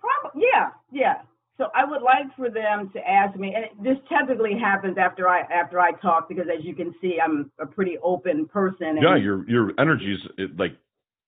Probably, 0.00 0.46
yeah, 0.50 0.70
yeah. 0.90 1.16
So 1.58 1.66
I 1.74 1.84
would 1.84 2.00
like 2.00 2.34
for 2.34 2.48
them 2.48 2.90
to 2.94 3.00
ask 3.06 3.36
me, 3.36 3.54
and 3.54 3.84
this 3.84 3.98
typically 4.08 4.58
happens 4.58 4.96
after 4.96 5.28
I 5.28 5.40
after 5.52 5.78
I 5.78 5.92
talk 6.00 6.30
because, 6.30 6.46
as 6.46 6.64
you 6.64 6.74
can 6.74 6.94
see, 7.02 7.18
I'm 7.22 7.50
a 7.60 7.66
pretty 7.66 7.98
open 8.02 8.46
person. 8.46 8.96
yeah, 9.02 9.16
your 9.16 9.46
your 9.50 9.72
energy 9.78 10.16
is 10.38 10.50
like 10.56 10.76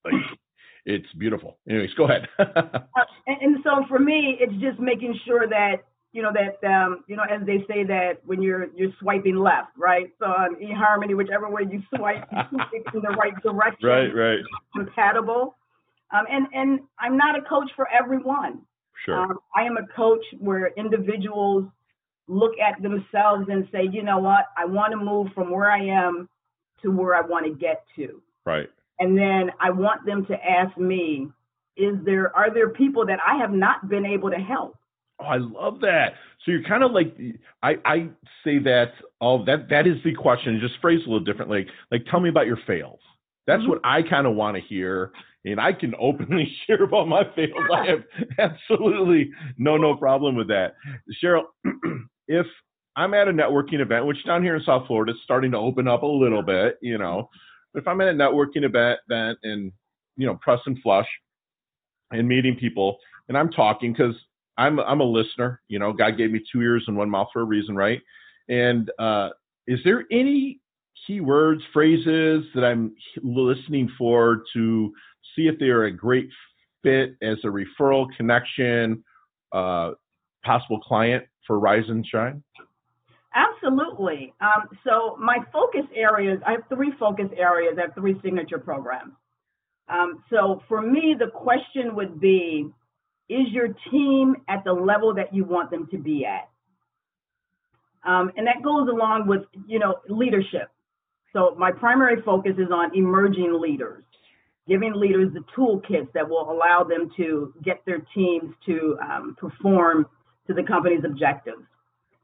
like 0.03 0.15
it's 0.87 1.13
beautiful. 1.19 1.59
Anyways, 1.69 1.93
go 1.95 2.05
ahead. 2.05 2.27
and, 2.39 3.43
and, 3.43 3.57
so 3.63 3.85
for 3.87 3.99
me, 3.99 4.39
it's 4.41 4.55
just 4.63 4.79
making 4.81 5.19
sure 5.27 5.47
that 5.47 5.83
you 6.12 6.23
know 6.23 6.33
that 6.33 6.67
um, 6.69 7.05
you 7.07 7.17
know 7.17 7.23
as 7.23 7.47
they 7.47 7.64
say 7.69 7.85
that 7.85 8.21
when 8.25 8.43
you're 8.43 8.67
you're 8.75 8.93
swiping 9.00 9.37
left, 9.37 9.71
right? 9.76 10.11
So 10.19 10.26
on 10.26 10.57
eHarmony, 10.57 11.17
whichever 11.17 11.49
way 11.49 11.62
you 11.71 11.83
swipe, 11.95 12.26
you 12.33 12.59
swipe 12.59 12.95
in 12.95 13.02
the 13.02 13.17
right 13.17 13.35
direction. 13.43 13.88
Right, 13.88 14.14
right. 14.14 14.40
Compatible. 14.75 15.57
Um, 16.12 16.25
and 16.31 16.47
and 16.52 16.81
I'm 16.99 17.17
not 17.17 17.38
a 17.38 17.43
coach 17.43 17.71
for 17.76 17.88
everyone. 17.90 18.62
Sure. 19.05 19.17
Um, 19.17 19.38
I 19.57 19.62
am 19.62 19.76
a 19.76 19.87
coach 19.95 20.25
where 20.38 20.73
individuals 20.76 21.64
look 22.26 22.52
at 22.59 22.81
themselves 22.83 23.47
and 23.49 23.67
say, 23.73 23.88
you 23.90 24.02
know 24.02 24.19
what, 24.19 24.47
I 24.57 24.64
want 24.64 24.93
to 24.93 24.97
move 24.97 25.29
from 25.35 25.50
where 25.50 25.71
I 25.71 25.85
am 25.85 26.29
to 26.83 26.90
where 26.90 27.14
I 27.14 27.21
want 27.23 27.47
to 27.47 27.52
get 27.52 27.85
to. 27.97 28.23
Right. 28.45 28.69
And 28.99 29.17
then 29.17 29.50
I 29.61 29.71
want 29.71 30.05
them 30.07 30.26
to 30.26 30.35
ask 30.35 30.76
me, 30.76 31.29
is 31.76 31.97
there 32.05 32.35
are 32.37 32.52
there 32.52 32.69
people 32.71 33.07
that 33.07 33.19
I 33.26 33.37
have 33.37 33.52
not 33.52 33.88
been 33.88 34.05
able 34.05 34.31
to 34.31 34.37
help? 34.37 34.76
Oh, 35.21 35.25
I 35.25 35.37
love 35.37 35.81
that. 35.81 36.15
So 36.45 36.53
you're 36.53 36.62
kind 36.65 36.83
of 36.83 36.93
like 36.93 37.15
I, 37.62 37.75
I 37.85 38.09
say 38.45 38.59
that 38.61 38.93
all 39.21 39.45
that 39.45 39.69
that 39.71 39.87
is 39.87 39.97
the 40.05 40.15
question. 40.15 40.59
Just 40.61 40.81
phrase 40.81 41.00
a 41.07 41.11
little 41.11 41.25
differently. 41.25 41.67
Like 41.91 42.07
tell 42.11 42.21
me 42.21 42.29
about 42.29 42.47
your 42.47 42.59
fails. 42.67 43.00
That's 43.47 43.61
mm-hmm. 43.61 43.71
what 43.71 43.81
I 43.85 44.03
kind 44.03 44.27
of 44.27 44.35
want 44.35 44.57
to 44.57 44.62
hear 44.62 45.12
and 45.45 45.61
I 45.61 45.73
can 45.73 45.95
openly 46.00 46.50
share 46.67 46.83
about 46.83 47.09
my 47.09 47.23
fails. 47.35 47.53
I 47.75 47.87
have 47.87 48.05
absolutely 48.39 49.31
no 49.59 49.77
no 49.77 49.97
problem 49.97 50.37
with 50.37 50.49
that. 50.49 50.75
Cheryl, 51.23 51.45
if 52.29 52.47
I'm 52.97 53.15
at 53.15 53.29
a 53.29 53.33
networking 53.33 53.81
event, 53.81 54.07
which 54.07 54.25
down 54.27 54.43
here 54.43 54.57
in 54.57 54.62
South 54.65 54.87
Florida 54.87 55.12
is 55.12 55.19
starting 55.25 55.53
to 55.53 55.59
open 55.59 55.89
up 55.89 56.03
a 56.03 56.07
little 56.07 56.43
bit, 56.43 56.79
you 56.83 56.99
know, 56.99 57.29
but 57.73 57.81
if 57.81 57.89
I'm 57.89 58.00
at 58.00 58.09
a 58.09 58.12
networking 58.12 58.65
event, 58.65 59.00
event 59.09 59.39
and 59.43 59.73
you 60.17 60.27
know, 60.27 60.39
press 60.43 60.59
and 60.67 60.79
flush 60.83 61.07
and 62.11 62.29
meeting 62.29 62.57
people, 62.57 62.99
and 63.29 63.39
I'm 63.39 63.50
talking 63.50 63.93
because 63.93 64.15
I'm 64.61 64.79
I'm 64.79 65.00
a 65.00 65.05
listener. 65.05 65.62
You 65.69 65.79
know, 65.79 65.93
God 65.93 66.19
gave 66.19 66.31
me 66.31 66.40
two 66.52 66.61
ears 66.61 66.85
and 66.87 66.97
one 66.97 67.09
mouth 67.09 67.29
for 67.33 67.40
a 67.40 67.45
reason, 67.45 67.75
right? 67.75 68.00
And 68.49 68.90
uh, 68.99 69.31
is 69.67 69.81
there 69.85 70.05
any 70.12 70.61
keywords, 71.09 71.61
phrases 71.73 72.45
that 72.55 72.64
I'm 72.64 72.95
listening 73.23 73.90
for 73.97 74.43
to 74.52 74.93
see 75.35 75.49
if 75.49 75.59
they 75.59 75.69
are 75.69 75.85
a 75.85 75.93
great 75.93 76.29
fit 76.83 77.17
as 77.23 77.38
a 77.45 77.47
referral 77.47 78.07
connection, 78.17 79.02
uh, 79.52 79.93
possible 80.45 80.81
client 80.81 81.25
for 81.47 81.59
Rise 81.59 81.85
and 81.88 82.07
Shine? 82.07 82.43
Absolutely. 83.35 84.35
Um, 84.40 84.69
so 84.85 85.17
my 85.19 85.38
focus 85.52 85.88
areas, 85.95 86.40
I 86.47 86.52
have 86.52 86.62
three 86.69 86.93
focus 86.99 87.29
areas. 87.37 87.76
I 87.79 87.83
have 87.83 87.95
three 87.95 88.21
signature 88.23 88.59
programs. 88.59 89.12
Um, 89.88 90.23
so 90.31 90.62
for 90.69 90.83
me, 90.83 91.14
the 91.19 91.29
question 91.29 91.95
would 91.95 92.21
be, 92.21 92.69
is 93.31 93.49
your 93.51 93.69
team 93.91 94.37
at 94.49 94.65
the 94.65 94.73
level 94.73 95.15
that 95.15 95.35
you 95.35 95.45
want 95.45 95.71
them 95.71 95.87
to 95.91 95.99
be 95.99 96.27
at? 96.27 96.49
Um, 98.05 98.33
and 98.37 98.47
that 98.47 98.63
goes 98.63 98.89
along 98.89 99.27
with, 99.27 99.43
you 99.67 99.79
know, 99.79 99.97
leadership. 100.09 100.71
So 101.33 101.55
my 101.59 101.71
primary 101.71 102.23
focus 102.23 102.53
is 102.59 102.71
on 102.73 102.97
emerging 102.97 103.59
leaders 103.61 104.05
giving 104.71 104.93
leaders 104.95 105.33
the 105.35 105.45
toolkits 105.57 106.13
that 106.13 106.29
will 106.29 106.49
allow 106.49 106.85
them 106.85 107.11
to 107.17 107.53
get 107.65 107.83
their 107.87 108.07
teams 108.15 108.55
to 108.65 108.97
um, 109.03 109.37
perform 109.37 110.07
to 110.47 110.55
the 110.55 110.63
company's 110.63 111.03
objectives. 111.05 111.63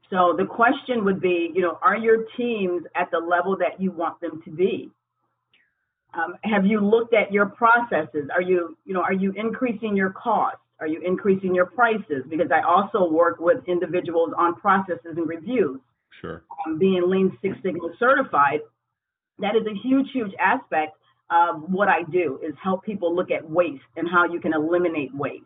So 0.09 0.33
the 0.37 0.45
question 0.45 1.03
would 1.03 1.19
be, 1.19 1.51
you 1.53 1.61
know, 1.61 1.77
are 1.81 1.97
your 1.97 2.23
teams 2.37 2.83
at 2.95 3.11
the 3.11 3.17
level 3.17 3.57
that 3.57 3.81
you 3.81 3.91
want 3.91 4.21
them 4.21 4.41
to 4.45 4.51
be? 4.51 4.89
Um, 6.13 6.35
have 6.45 6.65
you 6.65 6.79
looked 6.79 7.13
at 7.13 7.33
your 7.33 7.47
processes? 7.47 8.29
Are 8.33 8.41
you, 8.41 8.77
you 8.85 8.93
know, 8.93 9.01
are 9.01 9.13
you 9.13 9.33
increasing 9.35 9.97
your 9.97 10.11
costs? 10.11 10.61
Are 10.79 10.87
you 10.87 11.01
increasing 11.01 11.55
your 11.55 11.65
prices? 11.65 12.23
Because 12.29 12.51
I 12.51 12.61
also 12.61 13.09
work 13.09 13.39
with 13.39 13.57
individuals 13.67 14.31
on 14.37 14.55
processes 14.55 15.15
and 15.15 15.27
reviews. 15.27 15.79
Sure. 16.21 16.43
Um, 16.65 16.77
being 16.77 17.03
Lean 17.05 17.37
Six 17.41 17.55
Sigma 17.63 17.89
certified, 17.99 18.59
that 19.39 19.55
is 19.55 19.65
a 19.65 19.75
huge, 19.87 20.07
huge 20.13 20.31
aspect 20.39 20.97
of 21.29 21.63
what 21.67 21.87
I 21.87 22.03
do 22.03 22.39
is 22.43 22.53
help 22.61 22.83
people 22.83 23.15
look 23.15 23.31
at 23.31 23.47
waste 23.49 23.83
and 23.95 24.07
how 24.09 24.25
you 24.25 24.39
can 24.39 24.53
eliminate 24.53 25.13
waste. 25.13 25.43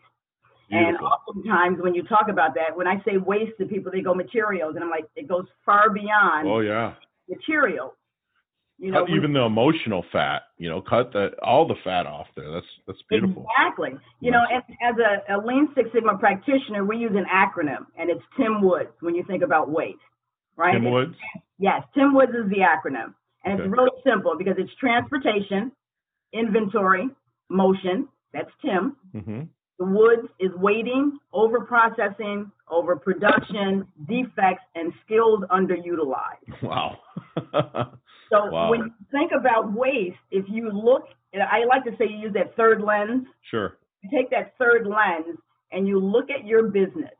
Beautiful. 0.70 0.88
And 0.88 0.98
oftentimes 0.98 1.82
when 1.82 1.94
you 1.94 2.04
talk 2.04 2.28
about 2.30 2.54
that, 2.56 2.76
when 2.76 2.88
I 2.88 3.02
say 3.04 3.18
waste 3.18 3.58
to 3.60 3.66
people, 3.66 3.92
they 3.92 4.02
go 4.02 4.14
materials, 4.14 4.76
and 4.76 4.84
I'm 4.84 4.90
like, 4.90 5.06
it 5.16 5.28
goes 5.28 5.46
far 5.66 5.90
beyond. 5.90 6.48
Oh 6.48 6.60
yeah. 6.60 6.94
Materials. 7.28 7.94
You 8.82 8.92
know, 8.92 9.06
cut 9.06 9.14
even 9.16 9.32
the 9.32 9.42
emotional 9.42 10.04
fat. 10.12 10.42
You 10.58 10.68
know, 10.68 10.82
cut 10.82 11.14
the 11.14 11.30
all 11.44 11.68
the 11.68 11.76
fat 11.84 12.08
off 12.08 12.26
there. 12.36 12.52
That's 12.52 12.66
that's 12.88 13.00
beautiful. 13.10 13.46
Exactly. 13.56 13.92
You 14.22 14.32
know, 14.32 14.42
as, 14.52 14.64
as 14.82 14.96
a, 14.98 15.36
a 15.36 15.38
Lean 15.46 15.70
Six 15.76 15.90
Sigma 15.94 16.18
practitioner, 16.18 16.84
we 16.84 16.98
use 16.98 17.12
an 17.14 17.26
acronym, 17.32 17.86
and 17.96 18.10
it's 18.10 18.24
Tim 18.36 18.60
Woods 18.60 18.90
when 19.02 19.14
you 19.14 19.24
think 19.28 19.44
about 19.44 19.70
weight, 19.70 20.00
right? 20.58 20.74
Tim 20.74 20.92
Woods. 20.92 21.14
yes, 21.60 21.84
Tim 21.94 22.16
Woods 22.16 22.32
is 22.32 22.50
the 22.50 22.66
acronym. 22.66 23.14
And 23.44 23.54
okay. 23.54 23.64
it's 23.64 23.72
really 23.72 23.92
simple 24.04 24.36
because 24.36 24.56
it's 24.58 24.72
transportation, 24.80 25.72
inventory, 26.34 27.08
motion. 27.50 28.08
That's 28.34 28.50
Tim. 28.66 28.96
Mm-hmm. 29.16 29.42
The 29.82 29.88
woods 29.88 30.28
is 30.40 30.52
waiting, 30.58 31.18
over 31.34 31.62
processing, 31.62 32.52
overproduction, 32.70 33.88
defects, 34.08 34.64
and 34.76 34.94
skills 35.04 35.44
underutilized. 35.50 36.62
Wow. 36.62 37.00
so 38.30 38.46
wow. 38.52 38.70
when 38.70 38.82
you 38.82 38.92
think 39.12 39.32
about 39.36 39.74
waste, 39.74 40.20
if 40.30 40.46
you 40.48 40.70
look, 40.72 41.06
I 41.34 41.66
like 41.66 41.84
to 41.86 41.98
say 41.98 42.06
you 42.08 42.20
use 42.20 42.34
that 42.36 42.56
third 42.56 42.84
lens. 42.84 43.26
Sure. 43.50 43.80
You 44.04 44.16
take 44.16 44.30
that 44.30 44.54
third 44.60 44.86
lens 44.86 45.40
and 45.72 45.88
you 45.88 46.00
look 46.00 46.30
at 46.30 46.46
your 46.46 46.68
business 46.68 47.16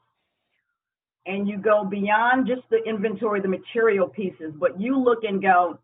and 1.26 1.48
you 1.48 1.58
go 1.58 1.84
beyond 1.84 2.46
just 2.46 2.62
the 2.70 2.84
inventory, 2.88 3.42
the 3.42 3.48
material 3.48 4.08
pieces, 4.08 4.54
but 4.60 4.80
you 4.80 5.00
look 5.00 5.24
and 5.24 5.42
go, 5.42 5.80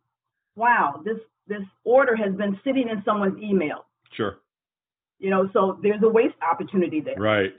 wow, 0.56 1.02
this 1.04 1.18
this 1.48 1.64
order 1.86 2.16
has 2.16 2.36
been 2.36 2.60
sitting 2.64 2.88
in 2.90 3.02
someone's 3.04 3.42
email. 3.42 3.86
Sure. 4.16 4.38
You 5.20 5.30
know, 5.30 5.50
so 5.54 5.80
there's 5.82 6.02
a 6.04 6.10
waste 6.10 6.36
opportunity 6.42 7.02
there. 7.02 7.16
Right. 7.18 7.54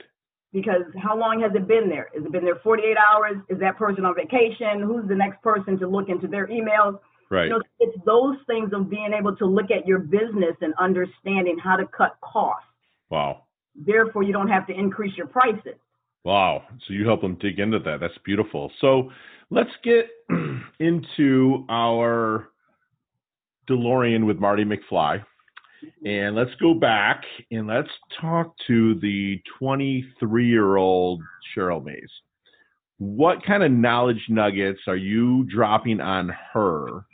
Because 0.51 0.81
how 1.01 1.17
long 1.17 1.41
has 1.41 1.51
it 1.53 1.67
been 1.67 1.89
there? 1.89 2.09
Has 2.15 2.25
it 2.25 2.31
been 2.31 2.43
there 2.43 2.59
48 2.63 2.97
hours? 2.97 3.37
Is 3.49 3.59
that 3.59 3.77
person 3.77 4.05
on 4.05 4.15
vacation? 4.15 4.81
Who's 4.81 5.07
the 5.07 5.15
next 5.15 5.41
person 5.43 5.77
to 5.79 5.87
look 5.87 6.09
into 6.09 6.27
their 6.27 6.47
emails? 6.47 6.99
Right. 7.29 7.45
You 7.45 7.49
know, 7.51 7.61
it's 7.79 7.97
those 8.05 8.37
things 8.47 8.71
of 8.73 8.89
being 8.89 9.11
able 9.17 9.35
to 9.35 9.45
look 9.45 9.69
at 9.69 9.87
your 9.87 9.99
business 9.99 10.55
and 10.61 10.73
understanding 10.79 11.57
how 11.63 11.75
to 11.75 11.85
cut 11.95 12.17
costs. 12.21 12.65
Wow. 13.09 13.43
Therefore, 13.75 14.23
you 14.23 14.33
don't 14.33 14.47
have 14.47 14.65
to 14.67 14.73
increase 14.73 15.15
your 15.15 15.27
prices. 15.27 15.75
Wow. 16.23 16.63
So 16.87 16.93
you 16.93 17.05
help 17.05 17.21
them 17.21 17.35
dig 17.35 17.59
into 17.59 17.79
that. 17.79 17.99
That's 17.99 18.17
beautiful. 18.25 18.71
So 18.81 19.11
let's 19.51 19.69
get 19.83 20.09
into 20.79 21.65
our 21.69 22.49
DeLorean 23.69 24.25
with 24.25 24.37
Marty 24.37 24.65
McFly. 24.65 25.23
And 26.05 26.35
let's 26.35 26.53
go 26.61 26.73
back 26.73 27.23
and 27.51 27.67
let's 27.67 27.89
talk 28.19 28.53
to 28.67 28.95
the 28.99 29.41
23 29.59 30.47
year 30.47 30.77
old 30.77 31.21
Cheryl 31.55 31.83
Mays. 31.83 32.09
What 32.97 33.45
kind 33.45 33.63
of 33.63 33.71
knowledge 33.71 34.21
nuggets 34.29 34.81
are 34.87 34.97
you 34.97 35.45
dropping 35.45 36.01
on 36.01 36.33
her 36.53 37.05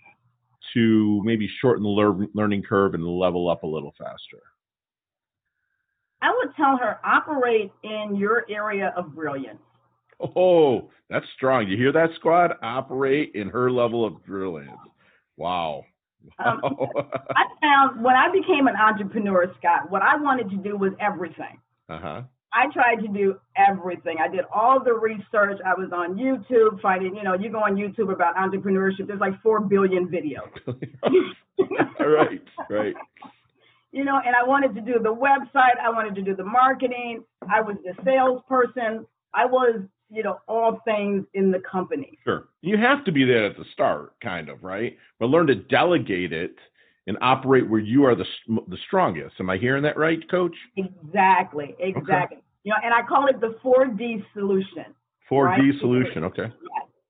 to 0.73 1.21
maybe 1.23 1.49
shorten 1.61 1.83
the 1.83 2.27
learning 2.33 2.63
curve 2.63 2.95
and 2.95 3.05
level 3.05 3.49
up 3.49 3.63
a 3.63 3.67
little 3.67 3.93
faster? 3.97 4.41
I 6.21 6.31
would 6.31 6.55
tell 6.55 6.77
her 6.77 6.99
operate 7.05 7.71
in 7.83 8.15
your 8.15 8.45
area 8.49 8.93
of 8.97 9.13
brilliance. 9.13 9.59
Oh, 10.35 10.89
that's 11.09 11.25
strong. 11.35 11.67
You 11.67 11.77
hear 11.77 11.91
that, 11.91 12.09
squad? 12.15 12.53
Operate 12.63 13.33
in 13.35 13.49
her 13.49 13.69
level 13.69 14.05
of 14.05 14.25
brilliance. 14.25 14.71
Wow. 15.37 15.83
Um, 16.43 16.61
I 17.35 17.45
found 17.61 18.03
when 18.03 18.15
I 18.15 18.31
became 18.31 18.67
an 18.67 18.75
entrepreneur, 18.75 19.53
Scott, 19.57 19.89
what 19.89 20.01
I 20.01 20.15
wanted 20.15 20.49
to 20.51 20.57
do 20.57 20.77
was 20.77 20.93
everything. 20.99 21.59
Uh-huh. 21.89 22.23
I 22.55 22.71
tried 22.71 23.01
to 23.01 23.09
do 23.09 23.35
everything. 23.57 24.17
I 24.23 24.29
did 24.29 24.45
all 24.53 24.81
the 24.81 24.93
research. 24.93 25.59
I 25.65 25.73
was 25.73 25.91
on 25.91 26.15
YouTube 26.15 26.79
finding, 26.81 27.15
you 27.15 27.23
know, 27.23 27.33
you 27.33 27.49
go 27.49 27.59
on 27.59 27.75
YouTube 27.75 28.13
about 28.13 28.35
entrepreneurship, 28.37 29.07
there's 29.07 29.19
like 29.19 29.39
4 29.41 29.59
billion 29.61 30.07
videos. 30.07 30.49
right, 31.99 32.41
right. 32.69 32.95
You 33.91 34.05
know, 34.05 34.21
and 34.25 34.35
I 34.35 34.43
wanted 34.43 34.73
to 34.75 34.81
do 34.81 34.99
the 35.01 35.13
website, 35.13 35.77
I 35.81 35.89
wanted 35.89 36.15
to 36.15 36.21
do 36.21 36.35
the 36.35 36.45
marketing, 36.45 37.25
I 37.49 37.59
was 37.59 37.75
the 37.83 37.93
salesperson, 38.05 39.05
I 39.33 39.45
was 39.45 39.81
you 40.15 40.23
know, 40.23 40.39
all 40.47 40.79
things 40.85 41.25
in 41.33 41.51
the 41.51 41.59
company. 41.59 42.17
Sure. 42.23 42.45
You 42.61 42.77
have 42.77 43.03
to 43.05 43.11
be 43.11 43.25
there 43.25 43.45
at 43.45 43.57
the 43.57 43.65
start, 43.73 44.13
kind 44.21 44.47
of, 44.47 44.63
right? 44.63 44.97
But 45.19 45.27
learn 45.27 45.47
to 45.47 45.55
delegate 45.55 46.31
it 46.31 46.55
and 47.05 47.17
operate 47.21 47.69
where 47.69 47.81
you 47.81 48.05
are 48.05 48.15
the 48.15 48.25
the 48.47 48.77
strongest. 48.87 49.35
Am 49.39 49.49
I 49.49 49.57
hearing 49.57 49.83
that 49.83 49.97
right, 49.97 50.19
coach? 50.31 50.55
Exactly. 50.77 51.75
Exactly. 51.79 52.37
Okay. 52.37 52.43
You 52.63 52.71
know, 52.71 52.77
and 52.83 52.93
I 52.93 53.01
call 53.03 53.27
it 53.27 53.39
the 53.41 53.57
4D 53.63 54.23
solution. 54.33 54.85
4D 55.29 55.45
right? 55.45 55.79
solution, 55.79 56.23
okay. 56.23 56.51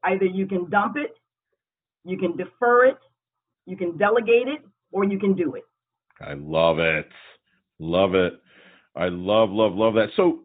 Either 0.03 0.25
you 0.25 0.47
can 0.47 0.69
dump 0.69 0.97
it, 0.97 1.15
you 2.03 2.17
can 2.17 2.35
defer 2.35 2.85
it, 2.85 2.97
you 3.65 3.77
can 3.77 3.97
delegate 3.97 4.47
it, 4.47 4.61
or 4.91 5.05
you 5.05 5.19
can 5.19 5.33
do 5.33 5.55
it. 5.55 5.63
I 6.19 6.33
love 6.33 6.79
it. 6.79 7.07
Love 7.79 8.15
it. 8.15 8.33
I 8.95 9.09
love, 9.09 9.49
love, 9.49 9.73
love 9.73 9.93
that. 9.95 10.09
So 10.15 10.44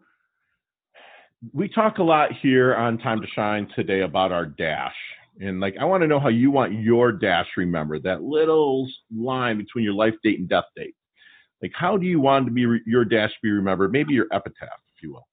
we 1.53 1.69
talk 1.69 1.99
a 1.99 2.03
lot 2.03 2.31
here 2.43 2.75
on 2.75 2.99
Time 2.99 3.21
to 3.21 3.27
Shine 3.29 3.69
today 3.75 4.03
about 4.03 4.33
our 4.33 4.47
dash. 4.47 4.95
And 5.41 5.61
like, 5.61 5.75
I 5.81 5.85
want 5.85 6.03
to 6.03 6.07
know 6.07 6.21
how 6.21 6.29
you 6.29 6.51
want 6.51 6.75
your 6.75 7.13
dash 7.13 7.47
remembered, 7.57 8.03
that 8.03 8.23
little 8.23 8.89
line 9.15 9.57
between 9.57 9.85
your 9.85 9.95
life 9.95 10.15
date 10.23 10.39
and 10.39 10.49
death 10.49 10.67
date. 10.77 10.95
Like, 11.63 11.73
how 11.75 11.97
do 11.97 12.07
you 12.07 12.21
want 12.21 12.47
to 12.47 12.53
be 12.53 12.67
re- 12.67 12.83
your 12.87 13.05
dash 13.05 13.33
be 13.43 13.51
remembered? 13.51 13.93
Maybe 13.93 14.13
your 14.13 14.27
epitaph, 14.33 14.81
if 14.97 15.03
you 15.03 15.13
will. 15.13 15.27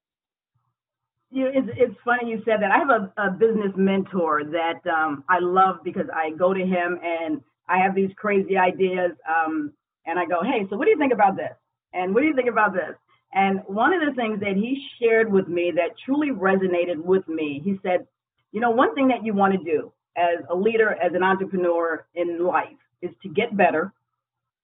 You 1.30 1.48
it's, 1.48 1.68
it's 1.76 1.96
funny 2.06 2.30
you 2.30 2.42
said 2.46 2.62
that. 2.62 2.72
I 2.72 2.78
have 2.78 2.90
a, 2.90 3.12
a 3.22 3.32
business 3.32 3.74
mentor 3.76 4.44
that 4.46 4.80
um, 4.90 5.26
I 5.30 5.40
love 5.40 5.78
because 5.84 6.06
I 6.14 6.32
go 6.32 6.54
to 6.54 6.66
him 6.66 7.00
and 7.04 7.42
I 7.68 7.80
have 7.80 7.96
these 7.96 8.12
crazy 8.16 8.58
ideas. 8.58 9.12
Um, 9.28 9.74
and 10.06 10.18
I 10.18 10.26
go, 10.26 10.42
hey, 10.42 10.66
so 10.70 10.78
what 10.78 10.86
do 10.86 10.92
you 10.92 10.98
think 10.98 11.12
about 11.12 11.36
this? 11.36 11.52
And 11.94 12.14
what 12.14 12.22
do 12.22 12.28
you 12.28 12.36
think 12.36 12.50
about 12.50 12.74
this? 12.74 12.96
And 13.34 13.62
one 13.68 13.94
of 13.94 14.02
the 14.02 14.16
things 14.16 14.40
that 14.40 14.56
he 14.56 14.82
shared 15.00 15.32
with 15.32 15.48
me 15.48 15.72
that 15.76 15.98
truly 16.06 16.30
resonated 16.30 16.98
with 16.98 17.28
me, 17.28 17.62
he 17.64 17.78
said, 17.84 18.08
you 18.52 18.62
know, 18.62 18.72
one 18.72 18.96
thing 18.96 19.10
that 19.10 19.26
you 19.26 19.34
want 19.34 19.54
to 19.54 19.64
do 19.64 19.92
as 20.16 20.44
a 20.50 20.56
leader, 20.56 20.94
as 20.94 21.14
an 21.14 21.24
entrepreneur 21.24 22.06
in 22.16 22.44
life 22.44 22.78
is 23.02 23.12
to 23.22 23.30
get 23.30 23.56
better, 23.56 23.94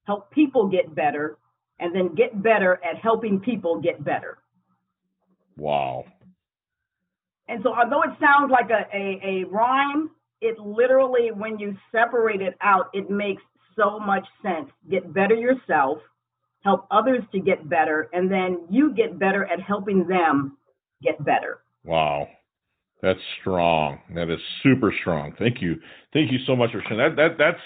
help 0.06 0.32
people 0.32 0.68
get 0.68 0.96
better, 0.96 1.38
and 1.80 1.94
then 1.94 2.16
get 2.16 2.42
better 2.42 2.80
at 2.84 2.98
helping 2.98 3.40
people 3.40 3.80
get 3.80 4.04
better. 4.04 4.38
Wow. 5.58 6.06
And 7.48 7.62
so, 7.62 7.76
although 7.76 8.02
it 8.04 8.12
sounds 8.20 8.50
like 8.50 8.70
a, 8.70 8.88
a, 8.96 9.20
a 9.24 9.44
rhyme, 9.46 10.10
it 10.42 10.58
literally, 10.58 11.32
when 11.32 11.60
you 11.60 11.76
separate 11.92 12.42
it 12.42 12.56
out, 12.62 12.90
it 12.94 13.10
makes 13.10 13.44
so 13.76 14.00
much 14.00 14.26
sense. 14.42 14.70
Get 14.90 15.14
better 15.14 15.36
yourself, 15.36 16.00
help 16.64 16.88
others 16.92 17.24
to 17.32 17.40
get 17.40 17.70
better, 17.70 18.10
and 18.14 18.32
then 18.32 18.66
you 18.70 18.94
get 18.94 19.20
better 19.20 19.46
at 19.46 19.60
helping 19.60 20.08
them 20.08 20.58
get 21.02 21.24
better. 21.24 21.60
Wow. 21.84 22.28
That's 23.04 23.20
strong. 23.42 24.00
That 24.16 24.30
is 24.30 24.40
super 24.64 24.94
strong. 25.02 25.34
Thank 25.38 25.62
you. 25.62 25.76
Thank 26.14 26.32
you 26.32 26.40
so 26.48 26.56
much, 26.56 26.70
Rashan. 26.72 26.98
That 26.98 27.16
that 27.18 27.38
that's 27.38 27.60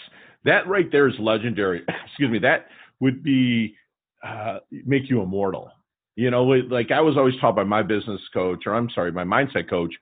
that 0.46 0.68
right 0.68 0.92
there 0.92 1.08
is 1.08 1.14
legendary. 1.20 1.84
Excuse 2.08 2.32
me. 2.32 2.40
That 2.40 2.66
would 3.00 3.24
be 3.24 3.76
uh, 4.24 4.58
make 4.72 5.10
you 5.10 5.22
immortal. 5.22 5.70
You 6.16 6.32
know, 6.32 6.44
like 6.44 6.90
I 6.90 7.02
was 7.02 7.18
always 7.18 7.36
taught 7.40 7.56
by 7.56 7.64
my 7.64 7.84
business 7.84 8.20
coach, 8.34 8.64
or 8.66 8.74
I'm 8.74 8.90
sorry, 8.90 9.12
my 9.12 9.24
mindset 9.24 9.70
coach. 9.70 9.94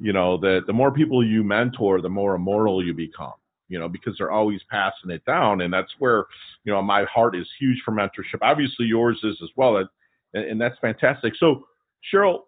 You 0.00 0.12
know 0.12 0.36
that 0.38 0.62
the 0.66 0.72
more 0.72 0.90
people 0.90 1.24
you 1.24 1.44
mentor, 1.44 2.00
the 2.00 2.08
more 2.08 2.34
immortal 2.34 2.84
you 2.84 2.92
become. 2.92 3.34
You 3.72 3.78
know, 3.78 3.88
because 3.88 4.14
they're 4.18 4.30
always 4.30 4.60
passing 4.70 5.10
it 5.10 5.24
down, 5.24 5.62
and 5.62 5.72
that's 5.72 5.92
where 5.98 6.26
you 6.64 6.72
know 6.72 6.82
my 6.82 7.04
heart 7.04 7.34
is 7.34 7.48
huge 7.58 7.78
for 7.84 7.92
mentorship. 7.92 8.40
Obviously, 8.42 8.84
yours 8.84 9.18
is 9.24 9.38
as 9.42 9.48
well, 9.56 9.78
and, 9.78 9.88
and 10.34 10.60
that's 10.60 10.76
fantastic. 10.80 11.32
So, 11.40 11.66
Cheryl, 12.12 12.40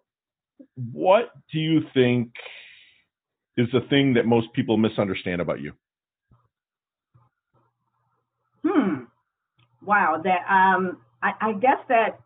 what 0.91 1.31
do 1.51 1.57
you 1.57 1.81
think 1.95 2.31
is 3.57 3.67
the 3.71 3.81
thing 3.89 4.13
that 4.13 4.25
most 4.25 4.53
people 4.53 4.77
misunderstand 4.77 5.41
about 5.41 5.61
you? 5.61 5.71
Hmm. 8.63 9.05
Wow. 9.83 10.21
That 10.23 10.41
um, 10.49 10.97
I, 11.23 11.31
I 11.41 11.53
guess 11.53 11.79
that 11.89 12.19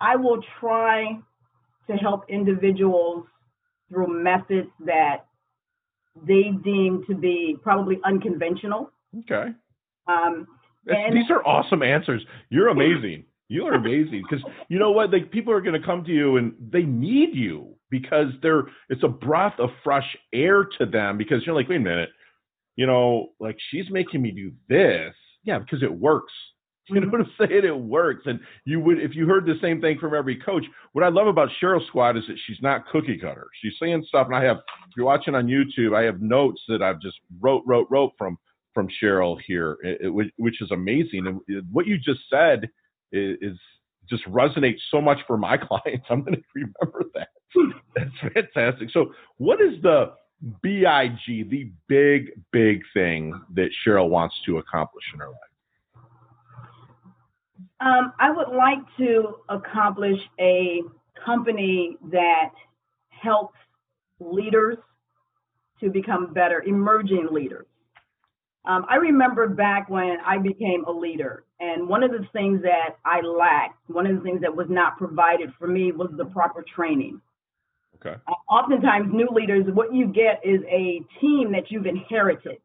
I 0.00 0.16
will 0.16 0.40
try 0.60 1.18
to 1.88 1.96
help 1.96 2.24
individuals 2.28 3.26
through 3.88 4.22
methods 4.22 4.68
that 4.86 5.26
they 6.26 6.50
deem 6.64 7.04
to 7.08 7.14
be 7.14 7.56
probably 7.62 8.00
unconventional. 8.04 8.90
Okay. 9.20 9.50
Um, 10.06 10.46
and, 10.86 11.16
these 11.16 11.30
are 11.30 11.46
awesome 11.46 11.82
answers. 11.82 12.22
You're 12.48 12.68
amazing. 12.68 13.24
You 13.48 13.66
are 13.66 13.74
amazing 13.74 14.22
because 14.28 14.44
you 14.68 14.78
know 14.78 14.92
what? 14.92 15.12
Like 15.12 15.30
people 15.30 15.52
are 15.52 15.60
going 15.60 15.78
to 15.78 15.84
come 15.84 16.04
to 16.04 16.12
you 16.12 16.36
and 16.36 16.54
they 16.72 16.82
need 16.82 17.34
you 17.34 17.74
because 17.90 18.28
they're 18.42 18.64
it's 18.88 19.02
a 19.02 19.08
breath 19.08 19.54
of 19.58 19.70
fresh 19.82 20.16
air 20.32 20.68
to 20.78 20.86
them 20.86 21.18
because 21.18 21.44
you're 21.44 21.54
like, 21.54 21.68
wait 21.68 21.76
a 21.76 21.80
minute, 21.80 22.10
you 22.76 22.86
know, 22.86 23.30
like 23.40 23.56
she's 23.70 23.86
making 23.90 24.22
me 24.22 24.30
do 24.30 24.52
this, 24.68 25.14
yeah, 25.44 25.58
because 25.58 25.82
it 25.82 25.92
works. 25.92 26.32
You 26.94 27.00
know 27.00 27.08
what 27.08 27.20
I'm 27.20 27.32
saying? 27.38 27.64
It 27.64 27.78
works. 27.78 28.22
And 28.26 28.40
you 28.64 28.80
would, 28.80 29.00
if 29.00 29.14
you 29.14 29.26
heard 29.26 29.46
the 29.46 29.54
same 29.62 29.80
thing 29.80 29.98
from 29.98 30.14
every 30.14 30.36
coach, 30.36 30.64
what 30.92 31.04
I 31.04 31.08
love 31.08 31.26
about 31.26 31.48
Cheryl 31.62 31.86
Squad 31.86 32.16
is 32.16 32.24
that 32.28 32.36
she's 32.46 32.60
not 32.60 32.86
cookie 32.88 33.18
cutter. 33.18 33.46
She's 33.62 33.74
saying 33.80 34.04
stuff, 34.08 34.26
and 34.26 34.36
I 34.36 34.44
have, 34.44 34.56
if 34.56 34.96
you're 34.96 35.06
watching 35.06 35.34
on 35.34 35.46
YouTube, 35.46 35.96
I 35.96 36.02
have 36.02 36.20
notes 36.20 36.60
that 36.68 36.82
I've 36.82 37.00
just 37.00 37.16
wrote, 37.40 37.62
wrote, 37.66 37.86
wrote 37.90 38.12
from 38.18 38.38
from 38.74 38.88
Cheryl 39.02 39.36
here, 39.46 39.78
it, 39.82 39.98
it, 40.02 40.32
which 40.36 40.62
is 40.62 40.70
amazing. 40.70 41.26
And 41.26 41.64
what 41.72 41.86
you 41.86 41.98
just 41.98 42.20
said 42.30 42.68
is, 43.12 43.36
is 43.40 43.58
just 44.08 44.24
resonates 44.24 44.78
so 44.90 45.00
much 45.00 45.18
for 45.26 45.36
my 45.36 45.56
clients. 45.56 46.06
I'm 46.10 46.22
going 46.22 46.34
to 46.36 46.42
remember 46.54 47.04
that. 47.14 47.28
That's 47.96 48.34
fantastic. 48.34 48.90
So, 48.92 49.12
what 49.38 49.60
is 49.60 49.80
the 49.82 50.12
BIG, 50.62 51.50
the 51.50 51.70
big, 51.88 52.30
big 52.52 52.82
thing 52.94 53.38
that 53.54 53.70
Cheryl 53.84 54.08
wants 54.08 54.34
to 54.46 54.58
accomplish 54.58 55.04
in 55.12 55.20
her 55.20 55.28
life? 55.28 55.49
Um, 57.80 58.12
I 58.18 58.30
would 58.30 58.54
like 58.54 58.80
to 58.98 59.36
accomplish 59.48 60.18
a 60.38 60.82
company 61.24 61.96
that 62.10 62.52
helps 63.08 63.56
leaders 64.18 64.76
to 65.80 65.90
become 65.90 66.32
better, 66.34 66.62
emerging 66.62 67.28
leaders. 67.32 67.66
Um, 68.66 68.84
I 68.90 68.96
remember 68.96 69.48
back 69.48 69.88
when 69.88 70.18
I 70.26 70.36
became 70.36 70.84
a 70.84 70.92
leader, 70.92 71.44
and 71.58 71.88
one 71.88 72.02
of 72.02 72.10
the 72.10 72.26
things 72.34 72.60
that 72.62 72.98
I 73.06 73.22
lacked, 73.22 73.78
one 73.88 74.06
of 74.06 74.14
the 74.14 74.22
things 74.22 74.42
that 74.42 74.54
was 74.54 74.66
not 74.68 74.98
provided 74.98 75.50
for 75.58 75.66
me 75.66 75.92
was 75.92 76.10
the 76.18 76.26
proper 76.26 76.62
training. 76.76 77.22
Okay. 77.96 78.16
Uh, 78.28 78.52
oftentimes, 78.52 79.08
new 79.12 79.28
leaders, 79.32 79.64
what 79.72 79.94
you 79.94 80.06
get 80.06 80.40
is 80.44 80.60
a 80.68 81.00
team 81.20 81.52
that 81.52 81.70
you've 81.70 81.86
inherited. 81.86 82.58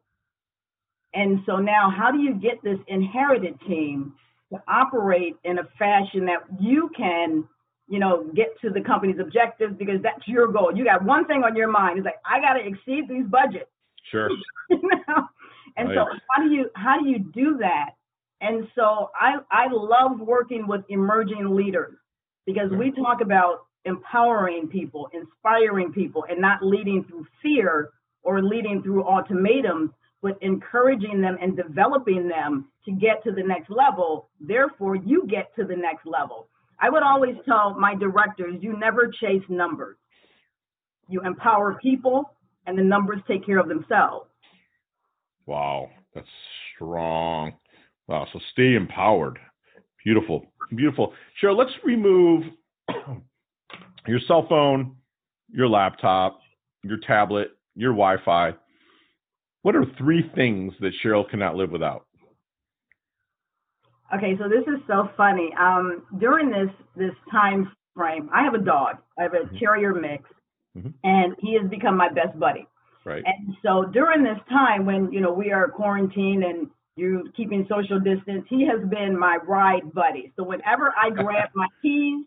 And 1.14 1.40
so 1.46 1.58
now, 1.58 1.90
how 1.96 2.12
do 2.12 2.20
you 2.20 2.34
get 2.34 2.62
this 2.62 2.80
inherited 2.88 3.58
team 3.62 4.14
to 4.54 4.62
operate 4.68 5.36
in 5.44 5.60
a 5.60 5.64
fashion 5.78 6.26
that 6.26 6.44
you 6.60 6.90
can, 6.96 7.48
you 7.88 8.00
know, 8.00 8.30
get 8.36 8.60
to 8.62 8.70
the 8.70 8.82
company's 8.82 9.20
objectives 9.20 9.76
because 9.78 10.02
that's 10.02 10.28
your 10.28 10.48
goal. 10.48 10.72
You 10.76 10.86
got 10.86 11.04
one 11.04 11.26
thing 11.26 11.44
on 11.44 11.56
your 11.56 11.70
mind. 11.70 11.98
It's 11.98 12.06
like, 12.06 12.22
I 12.26 12.40
got 12.40 12.54
to 12.54 12.66
exceed 12.66 13.10
these 13.10 13.26
budgets. 13.26 13.70
Sure. 14.12 14.30
you 14.70 14.90
know? 15.08 15.28
And 15.78 15.90
right. 15.90 15.96
so 15.96 16.06
how 16.32 16.44
do 16.44 16.54
you 16.54 16.70
how 16.76 17.00
do 17.02 17.10
you 17.10 17.20
do 17.20 17.58
that? 17.60 17.92
And 18.42 18.68
so 18.76 19.10
I 19.20 19.38
I 19.52 19.68
love 19.72 20.20
working 20.20 20.68
with 20.68 20.82
emerging 20.90 21.56
leaders 21.56 21.96
because 22.46 22.70
we 22.72 22.92
talk 22.92 23.22
about 23.22 23.66
empowering 23.86 24.68
people, 24.68 25.10
inspiring 25.14 25.92
people, 25.92 26.26
and 26.30 26.40
not 26.40 26.64
leading 26.64 27.04
through 27.06 27.26
fear 27.42 27.92
or 28.24 28.42
leading 28.42 28.82
through 28.82 29.06
ultimatums, 29.08 29.92
but 30.22 30.38
encouraging 30.42 31.22
them 31.22 31.38
and 31.42 31.56
developing 31.56 32.28
them 32.28 32.68
to 32.86 32.92
get 32.92 33.24
to 33.24 33.32
the 33.32 33.44
next 33.44 33.70
level. 33.70 34.30
Therefore, 34.40 34.96
you 34.96 35.26
get 35.28 35.54
to 35.56 35.66
the 35.66 35.76
next 35.76 36.06
level. 36.06 36.48
I 36.80 36.90
would 36.90 37.04
always 37.04 37.36
tell 37.46 37.74
my 37.80 37.96
directors, 37.96 38.56
you 38.62 38.78
never 38.78 39.12
chase 39.20 39.44
numbers. 39.50 39.98
You 41.08 41.22
empower 41.22 41.76
people, 41.82 42.32
and 42.66 42.78
the 42.78 42.84
numbers 42.84 43.22
take 43.28 43.46
care 43.46 43.60
of 43.60 43.68
themselves. 43.68 44.28
Wow, 45.46 45.90
that's 46.14 46.28
strong. 46.76 47.54
Wow, 48.08 48.28
so 48.34 48.40
stay 48.52 48.76
empowered. 48.76 49.40
Beautiful, 50.04 50.46
beautiful. 50.76 51.14
Cheryl, 51.42 51.58
let's 51.58 51.72
remove 51.84 52.44
your 54.08 54.20
cell 54.28 54.46
phone, 54.48 54.96
your 55.52 55.68
laptop, 55.68 56.40
your 56.84 56.98
tablet, 56.98 57.50
your 57.76 57.92
Wi 57.92 58.18
Fi. 58.24 58.54
What 59.62 59.76
are 59.76 59.86
three 59.98 60.30
things 60.36 60.74
that 60.80 60.94
Cheryl 61.04 61.28
cannot 61.28 61.56
live 61.56 61.72
without? 61.72 62.05
Okay, 64.14 64.38
so 64.38 64.48
this 64.48 64.64
is 64.68 64.80
so 64.88 65.10
funny. 65.18 65.50
Um, 65.60 66.04
during 66.20 66.50
this 66.50 66.70
this 66.96 67.16
time 67.32 67.72
frame, 67.96 68.30
I 68.34 68.44
have 68.44 68.54
a 68.54 68.64
dog. 68.64 68.98
I 69.18 69.24
have 69.24 69.34
a 69.34 69.46
mm-hmm. 69.46 69.58
terrier 69.58 69.94
mix, 69.94 70.24
mm-hmm. 70.78 70.90
and 71.04 71.36
he 71.40 71.58
has 71.60 71.70
become 71.70 71.98
my 71.98 72.10
best 72.10 72.40
buddy. 72.40 72.68
Right. 73.04 73.24
And 73.26 73.56
so 73.64 73.86
during 73.92 74.24
this 74.24 74.38
time 74.50 74.86
when 74.86 75.12
you 75.12 75.22
know 75.22 75.32
we 75.32 75.52
are 75.52 75.70
quarantined 75.70 76.44
and 76.44 76.68
you're 76.96 77.24
keeping 77.36 77.68
social 77.70 78.00
distance, 78.00 78.46
he 78.50 78.68
has 78.68 78.88
been 78.90 79.18
my 79.18 79.38
ride 79.48 79.92
buddy. 79.94 80.32
So 80.36 80.44
whenever 80.44 80.94
I 81.02 81.10
grab 81.10 81.50
my 81.56 81.68
keys, 81.82 82.26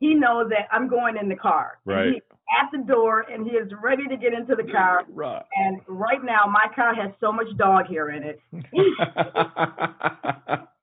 he 0.00 0.14
knows 0.14 0.50
that 0.50 0.68
I'm 0.72 0.88
going 0.88 1.16
in 1.20 1.28
the 1.28 1.36
car. 1.36 1.78
Right. 1.84 2.14
He's 2.14 2.22
at 2.62 2.70
the 2.70 2.84
door 2.84 3.26
and 3.30 3.46
he 3.46 3.56
is 3.56 3.70
ready 3.82 4.06
to 4.08 4.16
get 4.16 4.32
into 4.32 4.54
the 4.54 4.70
car. 4.70 5.02
Right. 5.08 5.42
And 5.56 5.80
right 5.88 6.22
now 6.22 6.44
my 6.46 6.66
car 6.74 6.94
has 6.94 7.10
so 7.20 7.32
much 7.32 7.48
dog 7.56 7.86
hair 7.86 8.10
in 8.10 8.22
it. 8.22 8.40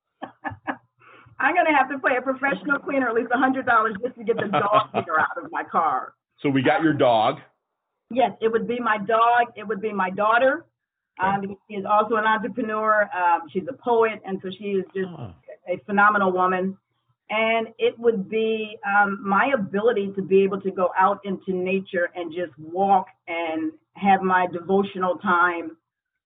I'm 1.39 1.53
gonna 1.53 1.75
have 1.75 1.85
have 1.89 2.01
to 2.01 2.07
pay 2.07 2.15
a 2.17 2.21
professional 2.21 2.79
cleaner 2.79 3.09
at 3.09 3.15
least 3.15 3.29
a 3.33 3.37
hundred 3.37 3.65
dollars 3.65 3.95
just 4.01 4.15
to 4.17 4.23
get 4.23 4.37
the 4.37 4.47
dog 4.47 4.89
hair 4.93 5.19
out 5.19 5.43
of 5.43 5.51
my 5.51 5.63
car. 5.63 6.13
So 6.41 6.49
we 6.49 6.61
got 6.61 6.81
your 6.81 6.93
dog. 6.93 7.39
Yes, 8.09 8.31
it 8.41 8.51
would 8.51 8.67
be 8.67 8.79
my 8.79 8.97
dog. 8.97 9.47
It 9.55 9.67
would 9.67 9.81
be 9.81 9.91
my 9.91 10.09
daughter. 10.09 10.65
Um, 11.19 11.57
she 11.69 11.75
is 11.75 11.85
also 11.89 12.15
an 12.15 12.25
entrepreneur. 12.25 13.09
Um, 13.15 13.41
she's 13.51 13.63
a 13.69 13.73
poet, 13.73 14.21
and 14.25 14.39
so 14.43 14.49
she 14.57 14.65
is 14.65 14.85
just 14.93 15.07
Oh, 15.07 15.33
a 15.67 15.77
phenomenal 15.85 16.31
woman. 16.31 16.77
And 17.29 17.69
it 17.79 17.97
would 17.97 18.29
be 18.29 18.77
um, 18.85 19.19
my 19.27 19.51
ability 19.55 20.13
to 20.15 20.21
be 20.21 20.43
able 20.43 20.61
to 20.61 20.69
go 20.69 20.91
out 20.97 21.21
into 21.23 21.53
nature 21.53 22.09
and 22.15 22.31
just 22.31 22.57
walk 22.59 23.07
and 23.27 23.71
have 23.93 24.21
my 24.21 24.45
devotional 24.45 25.15
time 25.15 25.77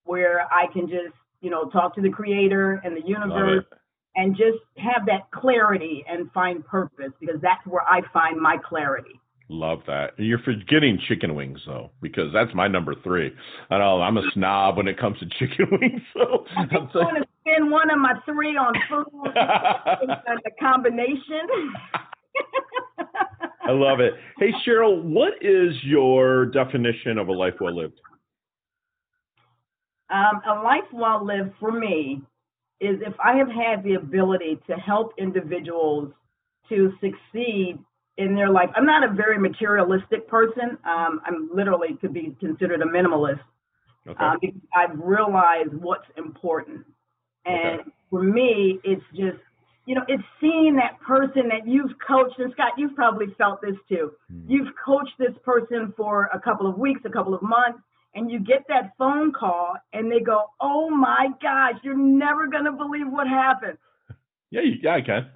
where 0.03 0.41
I 0.51 0.65
can 0.73 0.89
just, 0.89 1.15
you 1.39 1.49
know, 1.49 1.69
talk 1.69 1.95
to 1.95 2.01
the 2.01 2.09
creator 2.09 2.81
and 2.83 2.97
the 2.97 3.07
universe. 3.07 3.63
And 4.19 4.35
just 4.35 4.59
have 4.75 5.05
that 5.05 5.31
clarity 5.31 6.03
and 6.09 6.29
find 6.33 6.65
purpose 6.65 7.13
because 7.21 7.37
that's 7.41 7.65
where 7.65 7.83
I 7.83 8.01
find 8.11 8.37
my 8.37 8.57
clarity. 8.57 9.17
Love 9.47 9.79
that. 9.87 10.11
You're 10.17 10.39
forgetting 10.39 10.99
chicken 11.07 11.35
wings 11.35 11.59
though, 11.65 11.91
because 12.01 12.31
that's 12.33 12.53
my 12.53 12.67
number 12.67 12.95
three. 13.01 13.31
I 13.71 13.77
know 13.77 14.01
I'm 14.01 14.17
a 14.17 14.29
snob 14.33 14.75
when 14.75 14.89
it 14.89 14.99
comes 14.99 15.17
to 15.19 15.25
chicken 15.39 15.67
wings. 15.71 16.01
So 16.13 16.45
I'm 16.57 16.69
just 16.69 16.95
want 16.95 17.17
to 17.17 17.25
spend 17.41 17.71
one 17.71 17.89
of 17.89 17.97
my 17.97 18.13
three 18.25 18.57
on 18.57 18.73
food 18.89 19.31
and 19.35 20.41
the 20.43 20.51
combination. 20.59 21.47
I 23.63 23.71
love 23.71 24.01
it. 24.01 24.15
Hey 24.37 24.51
Cheryl, 24.67 25.01
what 25.01 25.33
is 25.41 25.73
your 25.83 26.47
definition 26.47 27.17
of 27.17 27.29
a 27.29 27.33
life 27.33 27.53
well 27.61 27.73
lived? 27.73 28.01
Um, 30.09 30.41
a 30.45 30.61
life 30.61 30.91
well 30.91 31.25
lived 31.25 31.51
for 31.59 31.71
me 31.71 32.21
is 32.79 32.97
if 33.05 33.13
I 33.23 33.35
have 33.37 33.49
had 33.49 33.83
the 33.83 33.95
ability 33.95 34.59
to 34.67 34.75
help 34.75 35.13
individuals 35.17 36.11
to 36.69 36.93
succeed 37.01 37.79
in 38.19 38.35
their 38.35 38.49
life. 38.49 38.69
I'm 38.75 38.85
not 38.85 39.09
a 39.09 39.13
very 39.13 39.39
materialistic 39.39 40.27
person. 40.27 40.77
Um, 40.83 41.21
I'm 41.25 41.49
literally 41.53 41.97
could 41.99 42.13
be 42.13 42.35
considered 42.39 42.81
a 42.81 42.85
minimalist 42.85 43.39
Okay. 44.07 44.23
um, 44.23 44.37
because 44.41 44.61
I've 44.75 44.97
realized 44.99 45.73
what's 45.73 46.07
important. 46.17 46.85
And 47.45 47.81
for 48.09 48.23
me, 48.23 48.79
it's 48.83 49.03
just, 49.11 49.37
you 49.85 49.95
know, 49.95 50.03
it's 50.07 50.23
seeing 50.41 50.75
that 50.75 50.99
person 50.99 51.47
that 51.49 51.67
you've 51.67 51.91
coached. 52.05 52.39
And 52.39 52.51
Scott, 52.53 52.73
you've 52.77 52.95
probably 52.95 53.27
felt 53.37 53.61
this 53.61 53.75
too. 53.87 54.11
Hmm. 54.29 54.41
You've 54.47 54.69
coached 54.83 55.13
this 55.17 55.35
person 55.43 55.93
for 55.95 56.29
a 56.33 56.39
couple 56.39 56.67
of 56.67 56.77
weeks, 56.77 57.01
a 57.05 57.09
couple 57.09 57.33
of 57.33 57.41
months, 57.41 57.79
and 58.15 58.31
you 58.31 58.39
get 58.39 58.63
that 58.69 58.93
phone 58.97 59.31
call 59.31 59.75
and 59.93 60.11
they 60.11 60.19
go, 60.19 60.45
oh 60.61 60.89
my 60.89 61.27
gosh, 61.41 61.75
you're 61.83 61.97
never 61.97 62.47
going 62.47 62.65
to 62.65 62.71
believe 62.71 63.07
what 63.09 63.27
happened. 63.27 63.77
yeah, 64.51 64.61
you, 64.61 64.75
yeah, 64.81 64.95
I 64.95 65.01
can. 65.01 65.29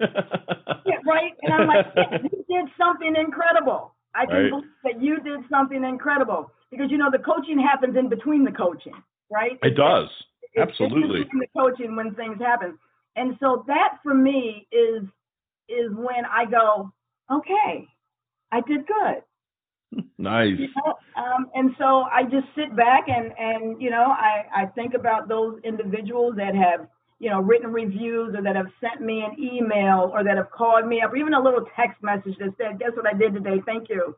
Yeah, 0.86 0.96
right? 1.06 1.32
And 1.42 1.54
I'm 1.54 1.66
like, 1.66 1.86
yeah, 1.96 2.18
you 2.22 2.44
did 2.46 2.70
something 2.76 3.14
incredible. 3.16 3.94
I 4.14 4.26
can 4.26 4.34
Right. 4.36 4.50
believe 4.50 4.64
that 4.84 5.00
you 5.00 5.18
did 5.20 5.40
something 5.48 5.82
incredible 5.82 6.50
because 6.70 6.90
you 6.90 6.98
know 6.98 7.10
the 7.10 7.20
coaching 7.20 7.58
happens 7.58 7.96
in 7.96 8.10
between 8.10 8.44
the 8.44 8.52
coaching, 8.52 8.92
right? 9.30 9.58
it 9.62 9.76
does. 9.76 10.08
It's- 10.54 10.68
Absolutely. 10.68 11.22
It's 11.22 11.32
in 11.32 11.38
the 11.38 11.48
coaching 11.56 11.96
when 11.96 12.14
things 12.14 12.38
happen, 12.38 12.78
and 13.16 13.36
so 13.40 13.64
that 13.66 13.98
for 14.02 14.12
me 14.14 14.68
is 14.70 15.02
is 15.68 15.90
when 15.94 16.24
I 16.30 16.44
go, 16.44 16.92
okay, 17.32 17.88
I 18.52 18.60
did 18.60 18.86
good. 18.86 19.22
Nice. 20.18 20.58
You 20.58 20.68
know? 20.76 20.94
um, 21.16 21.50
and 21.54 21.70
so 21.78 22.04
I 22.12 22.22
just 22.24 22.46
sit 22.56 22.74
back 22.76 23.04
and 23.08 23.32
and 23.38 23.80
you 23.80 23.90
know 23.90 24.04
I 24.06 24.44
I 24.62 24.66
think 24.66 24.94
about 24.94 25.28
those 25.28 25.60
individuals 25.64 26.36
that 26.36 26.54
have 26.54 26.88
you 27.18 27.30
know 27.30 27.40
written 27.40 27.72
reviews 27.72 28.34
or 28.34 28.42
that 28.42 28.56
have 28.56 28.66
sent 28.80 29.00
me 29.04 29.22
an 29.22 29.36
email 29.38 30.10
or 30.12 30.24
that 30.24 30.36
have 30.36 30.50
called 30.50 30.86
me 30.86 31.00
up 31.02 31.12
or 31.12 31.16
even 31.16 31.34
a 31.34 31.40
little 31.42 31.64
text 31.76 32.02
message 32.02 32.36
that 32.38 32.54
said 32.58 32.78
guess 32.78 32.90
what 32.96 33.06
I 33.06 33.16
did 33.16 33.34
today 33.34 33.60
thank 33.66 33.88
you. 33.88 34.16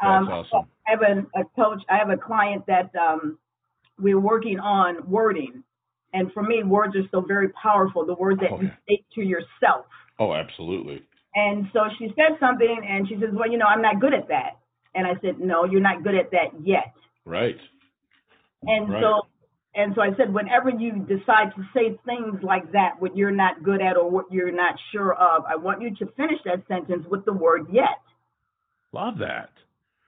That's 0.00 0.06
Um, 0.08 0.28
awesome. 0.28 0.66
I 0.86 0.90
have 0.90 1.02
a, 1.02 1.40
a 1.40 1.44
coach 1.56 1.82
I 1.88 1.96
have 1.98 2.10
a 2.10 2.16
client 2.16 2.64
that 2.66 2.90
um, 2.96 3.38
we're 3.98 4.20
working 4.20 4.58
on 4.58 5.08
wording. 5.08 5.62
And 6.12 6.32
for 6.32 6.42
me, 6.44 6.62
words 6.62 6.94
are 6.96 7.02
so 7.10 7.20
very 7.22 7.48
powerful. 7.50 8.06
The 8.06 8.14
words 8.14 8.40
that 8.40 8.50
Oh, 8.52 8.60
you 8.60 8.68
yeah. 8.68 8.74
say 8.88 9.04
to 9.16 9.22
yourself. 9.22 9.86
Oh, 10.20 10.32
absolutely. 10.32 11.02
And 11.34 11.66
so 11.72 11.80
she 11.98 12.06
said 12.14 12.38
something, 12.38 12.86
and 12.88 13.08
she 13.08 13.14
says, 13.16 13.30
"Well, 13.32 13.50
you 13.50 13.58
know, 13.58 13.66
I'm 13.66 13.82
not 13.82 14.00
good 14.00 14.14
at 14.14 14.28
that." 14.28 14.58
And 14.94 15.06
I 15.06 15.14
said, 15.20 15.40
"No, 15.40 15.64
you're 15.64 15.80
not 15.80 16.02
good 16.02 16.14
at 16.14 16.30
that 16.30 16.48
yet." 16.64 16.92
Right. 17.24 17.58
And 18.66 18.88
Right. 18.90 19.02
so, 19.02 19.26
and 19.74 19.94
so 19.94 20.00
I 20.00 20.14
said, 20.16 20.32
whenever 20.32 20.70
you 20.70 21.00
decide 21.00 21.52
to 21.56 21.64
say 21.74 21.98
things 22.06 22.42
like 22.42 22.70
that, 22.72 23.00
what 23.00 23.16
you're 23.16 23.30
not 23.30 23.62
good 23.62 23.82
at 23.82 23.96
or 23.96 24.08
what 24.08 24.30
you're 24.30 24.52
not 24.52 24.76
sure 24.92 25.12
of, 25.14 25.44
I 25.46 25.56
want 25.56 25.82
you 25.82 25.94
to 25.96 26.06
finish 26.12 26.38
that 26.44 26.66
sentence 26.68 27.04
with 27.08 27.24
the 27.24 27.32
word 27.32 27.66
"yet," 27.72 27.98
Love 28.92 29.18
that. 29.18 29.50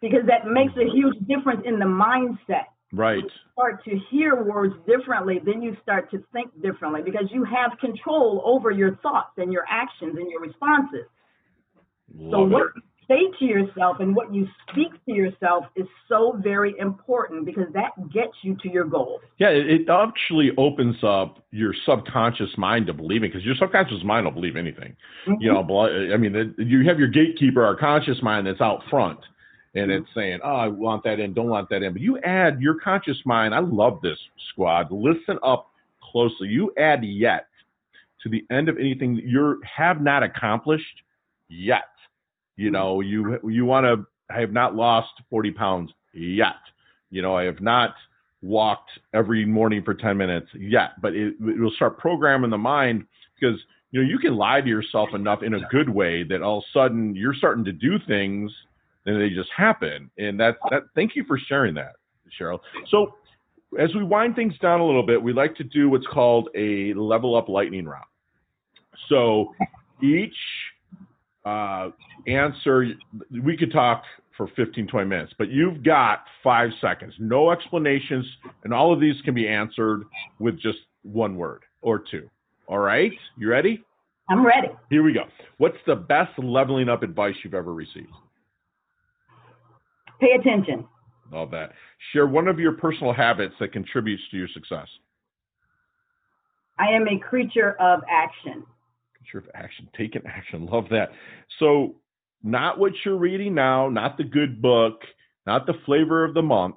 because 0.01 0.25
that 0.27 0.47
makes 0.47 0.73
a 0.77 0.89
huge 0.89 1.17
difference 1.27 1.63
in 1.65 1.79
the 1.79 1.85
mindset. 1.85 2.67
Right. 2.93 3.25
you 3.25 3.29
start 3.53 3.85
to 3.85 3.99
hear 4.11 4.43
words 4.45 4.75
differently, 4.87 5.41
then 5.45 5.61
you 5.61 5.77
start 5.83 6.11
to 6.13 6.23
think 6.33 6.51
differently 6.63 7.03
because 7.03 7.29
you 7.33 7.43
have 7.45 7.77
control 7.81 8.41
over 8.45 8.71
your 8.71 8.97
thoughts 8.97 9.33
and 9.39 9.53
your 9.53 9.65
actions 9.69 10.17
and 10.17 10.31
your 10.31 10.41
responses. 10.41 11.07
So 12.31 12.45
what 12.45 12.67
it. 12.77 12.83
Say 13.09 13.21
to 13.39 13.45
yourself 13.45 13.99
and 14.01 14.15
what 14.15 14.35
you 14.35 14.49
speak 14.71 14.93
to 15.07 15.13
yourself 15.13 15.65
is 15.77 15.87
so 16.09 16.39
very 16.43 16.75
important 16.79 17.45
because 17.45 17.73
that 17.73 17.93
gets 18.13 18.33
you 18.43 18.57
to 18.63 18.71
your 18.71 18.85
goal. 18.85 19.21
Yeah, 19.39 19.49
it, 19.49 19.89
actually 19.89 20.51
opens 20.59 20.97
up 21.03 21.45
your 21.51 21.75
subconscious 21.85 22.51
mind 22.57 22.87
to 22.89 22.93
believing 22.93 23.31
because 23.31 23.45
your 23.45 23.55
subconscious 23.57 24.03
mind 24.05 24.27
will 24.27 24.33
believe 24.33 24.57
anything. 24.57 24.97
Mm-hmm. 25.27 25.41
You 25.41 25.53
know, 25.53 26.13
I 26.13 26.17
mean, 26.17 26.55
you 26.59 26.85
have 26.87 26.99
your 26.99 27.09
gatekeeper, 27.09 27.65
our 27.65 27.77
conscious 27.77 28.23
mind 28.23 28.47
that's 28.47 28.61
out 28.61 28.83
front, 28.91 29.21
and 29.75 29.91
it's 29.91 30.09
mm-hmm. 30.11 30.19
saying, 30.19 30.41
"Oh, 30.43 30.57
I 30.57 30.69
want 30.69 31.05
that 31.05 31.21
in, 31.21 31.35
don't 31.35 31.49
want 31.49 31.69
that 31.71 31.83
in." 31.83 31.93
But 31.93 32.03
you 32.03 32.19
add 32.21 32.61
your 32.61 32.75
conscious 32.75 33.19
mind. 33.25 33.55
I 33.55 33.61
love 33.61 34.01
this 34.03 34.19
squad. 34.51 34.91
Listen 34.91 35.39
up 35.43 35.71
closely. 36.03 36.49
You 36.49 36.73
add 36.79 37.05
yet 37.05 37.47
to 38.23 38.29
the 38.29 38.45
end 38.51 38.69
of 38.69 38.79
anything 38.79 39.15
that 39.17 39.25
you 39.25 39.61
have 39.65 40.01
not 40.01 40.23
accomplished 40.23 41.03
yet. 41.49 41.85
You 42.57 42.71
know, 42.71 43.01
you 43.01 43.39
you 43.49 43.65
want 43.65 43.85
to. 43.85 44.07
I 44.35 44.41
have 44.41 44.53
not 44.53 44.75
lost 44.75 45.11
forty 45.31 45.51
pounds 45.51 45.93
yet. 46.13 46.57
You 47.11 47.23
know, 47.23 47.37
I 47.37 47.45
have 47.45 47.61
not 47.61 47.95
walked 48.43 48.91
every 49.15 49.45
morning 49.45 49.83
for 49.83 49.95
10 49.95 50.17
minutes 50.17 50.49
yet, 50.55 51.01
but 51.01 51.15
it, 51.15 51.35
it 51.41 51.59
will 51.59 51.71
start 51.73 51.99
programming 51.99 52.51
the 52.51 52.59
mind 52.59 53.05
because 53.39 53.59
you 53.91 54.03
know 54.03 54.09
you 54.09 54.19
can 54.19 54.37
lie 54.37 54.61
to 54.61 54.69
yourself 54.69 55.09
enough 55.15 55.43
in 55.43 55.55
a 55.55 55.61
good 55.71 55.89
way 55.89 56.23
that 56.23 56.43
all 56.43 56.59
of 56.59 56.65
a 56.65 56.79
sudden 56.79 57.15
you're 57.15 57.35
starting 57.35 57.65
to 57.65 57.73
do 57.73 57.99
things 58.07 58.53
and 59.07 59.21
they 59.21 59.31
just 59.31 59.51
happen. 59.57 60.11
And 60.19 60.39
that's 60.39 60.59
that. 60.71 60.83
Thank 60.95 61.17
you 61.17 61.25
for 61.25 61.39
sharing 61.39 61.75
that, 61.75 61.93
Cheryl. 62.39 62.59
So 62.91 63.15
as 63.79 63.95
we 63.95 64.03
wind 64.03 64.37
things 64.37 64.55
down 64.59 64.81
a 64.81 64.87
little 64.87 65.07
bit, 65.07 65.23
we 65.23 65.33
like 65.33 65.55
to 65.57 65.65
do 65.65 65.89
what's 65.89 66.07
called 66.07 66.49
a 66.55 66.93
level 66.95 67.37
up 67.37 67.49
lightning 67.49 67.87
round. 67.87 68.05
So 69.09 69.55
each 70.03 70.35
uh, 71.47 71.91
answer, 72.27 72.87
we 73.43 73.57
could 73.57 73.73
talk 73.73 74.03
for 74.37 74.49
15, 74.57 74.89
20 74.89 75.09
minutes, 75.09 75.33
but 75.39 75.49
you've 75.49 75.83
got 75.83 76.25
five 76.43 76.71
seconds. 76.81 77.15
No 77.19 77.53
explanations, 77.53 78.27
and 78.65 78.75
all 78.75 78.93
of 78.93 79.01
these 79.01 79.15
can 79.25 79.33
be 79.33 79.49
answered 79.49 80.03
with 80.41 80.61
just 80.61 80.79
one 81.03 81.37
word 81.37 81.63
or 81.81 82.03
two. 82.11 82.29
All 82.67 82.79
right? 82.81 83.13
You 83.39 83.49
ready? 83.49 83.85
I'm 84.29 84.45
ready. 84.45 84.69
Here 84.91 85.05
we 85.05 85.13
go. 85.13 85.23
What's 85.59 85.77
the 85.87 85.95
best 85.95 86.37
leveling 86.37 86.89
up 86.89 87.05
advice 87.05 87.35
you've 87.45 87.55
ever 87.55 87.73
received? 87.73 88.11
Pay 90.21 90.33
attention. 90.41 90.85
Love 91.33 91.53
that. 91.53 91.73
Share 92.13 92.27
one 92.27 92.49
of 92.49 92.59
your 92.59 92.73
personal 92.73 93.13
habits 93.13 93.55
that 93.61 93.73
contributes 93.73 94.23
to 94.33 94.37
your 94.37 94.49
success. 94.53 94.89
I 96.79 96.89
am 96.89 97.07
a 97.07 97.19
creature 97.19 97.77
of 97.81 98.01
action. 98.11 98.65
Sure, 99.31 99.41
of 99.41 99.49
action, 99.55 99.89
taking 99.97 100.23
action. 100.27 100.67
Love 100.73 100.85
that. 100.91 101.11
So, 101.59 101.97
not 102.43 102.79
what 102.79 102.93
you're 103.05 103.17
reading 103.17 103.55
now, 103.55 103.89
not 103.89 104.17
the 104.17 104.25
good 104.25 104.61
book, 104.63 105.01
not 105.47 105.67
the 105.67 105.75
flavor 105.85 106.25
of 106.25 106.35
the 106.35 106.43
month. 106.43 106.77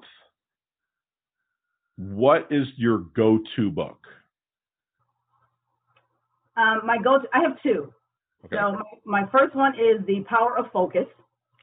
What 1.98 2.48
is 2.50 2.66
your 2.78 3.00
go-to 3.00 3.70
book? 3.70 4.00
Um, 6.56 6.82
my 6.86 6.98
go 6.98 7.20
to, 7.20 7.28
I 7.34 7.42
have 7.42 7.62
two. 7.62 7.94
Okay. 8.46 8.56
So 8.56 8.80
my, 9.06 9.22
my 9.22 9.32
first 9.32 9.56
one 9.56 9.74
is 9.76 10.06
The 10.08 10.22
Power 10.28 10.58
of 10.58 10.72
Focus. 10.72 11.06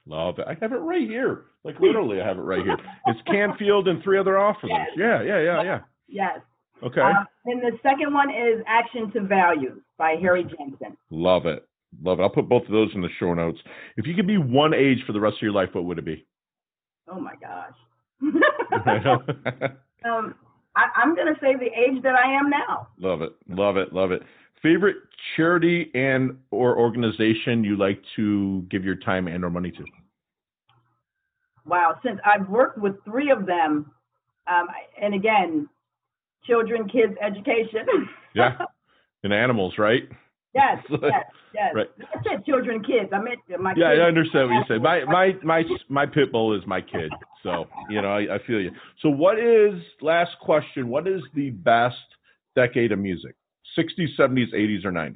Love 0.06 0.38
it. 0.38 0.46
I 0.46 0.56
have 0.60 0.72
it 0.72 0.76
right 0.76 1.08
here. 1.08 1.46
Like 1.64 1.80
literally, 1.80 2.20
I 2.20 2.26
have 2.26 2.38
it 2.38 2.42
right 2.42 2.62
here. 2.62 2.76
It's 3.06 3.20
Canfield 3.26 3.88
and 3.88 4.02
three 4.02 4.18
other 4.18 4.38
authors. 4.40 4.70
Yes. 4.70 4.88
Yeah, 4.96 5.22
yeah, 5.22 5.40
yeah, 5.40 5.62
yeah. 5.62 5.78
Yes. 6.06 6.40
Okay. 6.82 7.00
Um, 7.00 7.26
and 7.46 7.62
the 7.62 7.78
second 7.82 8.12
one 8.12 8.30
is 8.30 8.62
Action 8.66 9.10
to 9.12 9.20
Values 9.20 9.80
by 9.98 10.16
Harry 10.20 10.44
Jensen. 10.44 10.96
Love 11.10 11.46
it. 11.46 11.66
Love 12.02 12.20
it. 12.20 12.22
I'll 12.22 12.30
put 12.30 12.48
both 12.48 12.64
of 12.64 12.72
those 12.72 12.90
in 12.94 13.00
the 13.00 13.08
show 13.18 13.32
notes. 13.32 13.58
If 13.96 14.06
you 14.06 14.14
could 14.14 14.26
be 14.26 14.38
one 14.38 14.74
age 14.74 14.98
for 15.06 15.12
the 15.12 15.20
rest 15.20 15.36
of 15.36 15.42
your 15.42 15.52
life, 15.52 15.70
what 15.72 15.84
would 15.84 15.98
it 15.98 16.04
be? 16.04 16.26
Oh 17.10 17.20
my 17.20 17.34
gosh. 17.40 17.72
um, 20.04 20.34
I, 20.76 20.88
I'm 20.96 21.14
going 21.14 21.32
to 21.32 21.40
say 21.40 21.54
the 21.54 21.66
age 21.66 22.02
that 22.02 22.14
I 22.14 22.32
am 22.32 22.50
now. 22.50 22.88
Love 22.98 23.22
it. 23.22 23.32
Love 23.48 23.76
it. 23.76 23.92
Love 23.92 24.12
it. 24.12 24.22
Favorite 24.62 24.96
charity 25.36 25.90
and 25.94 26.36
or 26.50 26.78
organization 26.78 27.64
you 27.64 27.76
like 27.76 28.02
to 28.16 28.66
give 28.70 28.84
your 28.84 28.96
time 28.96 29.28
and 29.28 29.44
or 29.44 29.50
money 29.50 29.70
to? 29.70 29.84
Wow, 31.64 31.98
since 32.04 32.20
I've 32.24 32.48
worked 32.48 32.78
with 32.78 32.94
three 33.04 33.30
of 33.30 33.46
them, 33.46 33.90
um, 34.46 34.68
and 35.00 35.14
again, 35.14 35.68
children, 36.46 36.88
kids, 36.88 37.14
education. 37.22 37.86
yeah, 38.34 38.58
and 39.22 39.32
animals, 39.32 39.74
right? 39.78 40.02
Yes, 40.54 40.78
yes, 40.90 41.24
yes. 41.54 41.72
Right. 41.74 41.86
I 42.00 42.22
said 42.22 42.44
children, 42.46 42.82
kids. 42.82 43.10
I 43.12 43.20
meant 43.20 43.40
my. 43.60 43.74
Yeah, 43.76 43.90
kids. 43.90 44.00
I 44.02 44.08
understand 44.08 44.50
what 44.50 44.56
you 44.56 44.64
say. 44.68 44.78
My 44.78 45.04
my 45.04 45.32
my 45.44 45.62
my 45.88 46.06
pit 46.06 46.32
bull 46.32 46.56
is 46.56 46.66
my 46.66 46.80
kid, 46.80 47.12
so 47.42 47.66
you 47.90 48.00
know 48.00 48.08
I, 48.08 48.36
I 48.36 48.38
feel 48.46 48.60
you. 48.60 48.70
So, 49.02 49.10
what 49.10 49.38
is 49.38 49.74
last 50.00 50.32
question? 50.40 50.88
What 50.88 51.06
is 51.06 51.20
the 51.34 51.50
best 51.50 51.96
decade 52.54 52.92
of 52.92 52.98
music? 52.98 53.34
60s, 53.78 54.18
70s, 54.18 54.54
80s, 54.54 54.86
or 54.86 54.92
90s? 54.92 55.14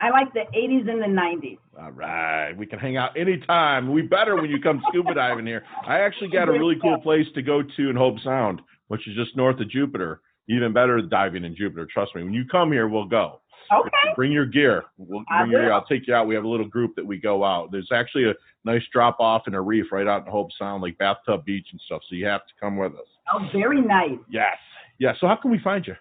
I 0.00 0.10
like 0.10 0.32
the 0.32 0.44
80s 0.54 0.88
and 0.88 1.00
the 1.00 1.06
90s. 1.06 1.58
All 1.80 1.90
right, 1.92 2.52
we 2.52 2.66
can 2.66 2.78
hang 2.78 2.96
out 2.96 3.16
anytime. 3.16 3.92
We 3.92 4.02
better 4.02 4.36
when 4.36 4.50
you 4.50 4.60
come 4.60 4.82
scuba 4.88 5.14
diving 5.14 5.46
here. 5.46 5.64
I 5.86 6.00
actually 6.00 6.28
got 6.28 6.48
a 6.48 6.52
really 6.52 6.76
cool 6.80 7.00
place 7.00 7.26
to 7.34 7.42
go 7.42 7.62
to 7.62 7.90
in 7.90 7.96
Hobe 7.96 8.22
Sound, 8.22 8.60
which 8.94 9.08
is 9.08 9.16
just 9.16 9.36
north 9.36 9.58
of 9.58 9.68
Jupiter. 9.68 10.20
Even 10.48 10.72
better 10.72 11.02
diving 11.02 11.44
in 11.44 11.56
Jupiter. 11.56 11.84
Trust 11.92 12.14
me. 12.14 12.22
When 12.22 12.32
you 12.32 12.44
come 12.44 12.70
here, 12.70 12.86
we'll 12.86 13.06
go. 13.08 13.40
Okay. 13.72 13.90
Bring 14.14 14.30
your 14.30 14.46
gear. 14.46 14.84
We'll 14.98 15.24
bring 15.28 15.50
your 15.50 15.62
gear. 15.62 15.72
I'll 15.72 15.84
take 15.86 16.06
you 16.06 16.14
out. 16.14 16.28
We 16.28 16.36
have 16.36 16.44
a 16.44 16.48
little 16.48 16.68
group 16.68 16.94
that 16.94 17.04
we 17.04 17.16
go 17.18 17.42
out. 17.42 17.72
There's 17.72 17.88
actually 17.92 18.28
a 18.30 18.34
nice 18.64 18.82
drop 18.92 19.16
off 19.18 19.48
in 19.48 19.54
a 19.54 19.60
reef 19.60 19.86
right 19.90 20.06
out 20.06 20.24
in 20.24 20.32
Hobe 20.32 20.50
Sound, 20.56 20.80
like 20.80 20.96
Bathtub 20.98 21.44
Beach 21.44 21.66
and 21.72 21.80
stuff. 21.86 22.02
So 22.08 22.14
you 22.14 22.26
have 22.26 22.42
to 22.46 22.52
come 22.60 22.76
with 22.76 22.92
us. 22.92 23.08
Oh, 23.32 23.48
very 23.52 23.80
nice. 23.80 24.18
Yes. 24.30 24.56
Yeah. 25.00 25.14
So 25.18 25.26
how 25.26 25.34
can 25.34 25.50
we 25.50 25.58
find 25.58 25.84
you? 25.86 25.96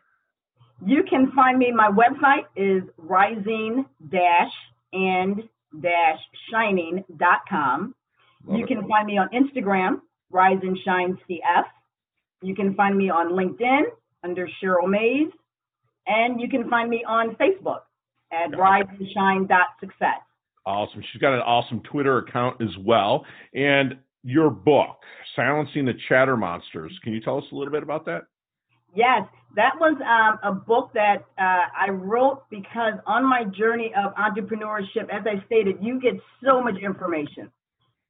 You 0.85 1.03
can 1.09 1.31
find 1.31 1.57
me. 1.57 1.71
My 1.71 1.89
website 1.89 2.45
is 2.55 2.83
rising 2.97 3.85
dash 4.11 4.51
and 4.91 5.41
dash 5.81 6.19
shining 6.51 7.03
dot 7.17 7.39
com. 7.49 7.95
Love 8.45 8.57
You 8.59 8.65
it. 8.65 8.67
can 8.67 8.87
find 8.89 9.07
me 9.07 9.17
on 9.17 9.29
Instagram, 9.29 10.01
Rise 10.29 10.59
and 10.61 10.77
Shine 10.83 11.17
CF. 11.29 11.63
You 12.43 12.55
can 12.55 12.75
find 12.75 12.97
me 12.97 13.09
on 13.09 13.31
LinkedIn 13.31 13.83
under 14.23 14.47
Cheryl 14.61 14.89
Mays. 14.89 15.31
And 16.05 16.39
you 16.41 16.49
can 16.49 16.69
find 16.69 16.89
me 16.89 17.03
on 17.07 17.35
Facebook 17.35 17.81
at 18.31 18.57
Rise 18.57 18.83
and 18.89 19.07
Shine 19.13 19.47
dot 19.47 19.67
success. 19.79 20.19
Awesome. 20.65 21.01
She's 21.11 21.21
got 21.21 21.33
an 21.33 21.41
awesome 21.41 21.81
Twitter 21.89 22.17
account 22.19 22.61
as 22.61 22.75
well. 22.85 23.25
And 23.53 23.97
your 24.23 24.49
book, 24.49 24.97
Silencing 25.35 25.85
the 25.85 25.93
Chatter 26.07 26.37
Monsters. 26.37 26.97
Can 27.03 27.13
you 27.13 27.21
tell 27.21 27.37
us 27.37 27.43
a 27.51 27.55
little 27.55 27.71
bit 27.71 27.83
about 27.83 28.05
that? 28.05 28.23
Yes, 28.95 29.27
that 29.55 29.73
was 29.79 29.97
um, 30.01 30.39
a 30.43 30.55
book 30.55 30.91
that 30.93 31.25
uh, 31.37 31.65
I 31.75 31.89
wrote 31.89 32.43
because 32.49 32.93
on 33.07 33.27
my 33.27 33.43
journey 33.43 33.91
of 33.97 34.13
entrepreneurship, 34.15 35.09
as 35.11 35.25
I 35.25 35.43
stated, 35.45 35.77
you 35.81 35.99
get 35.99 36.13
so 36.43 36.61
much 36.61 36.75
information. 36.81 37.51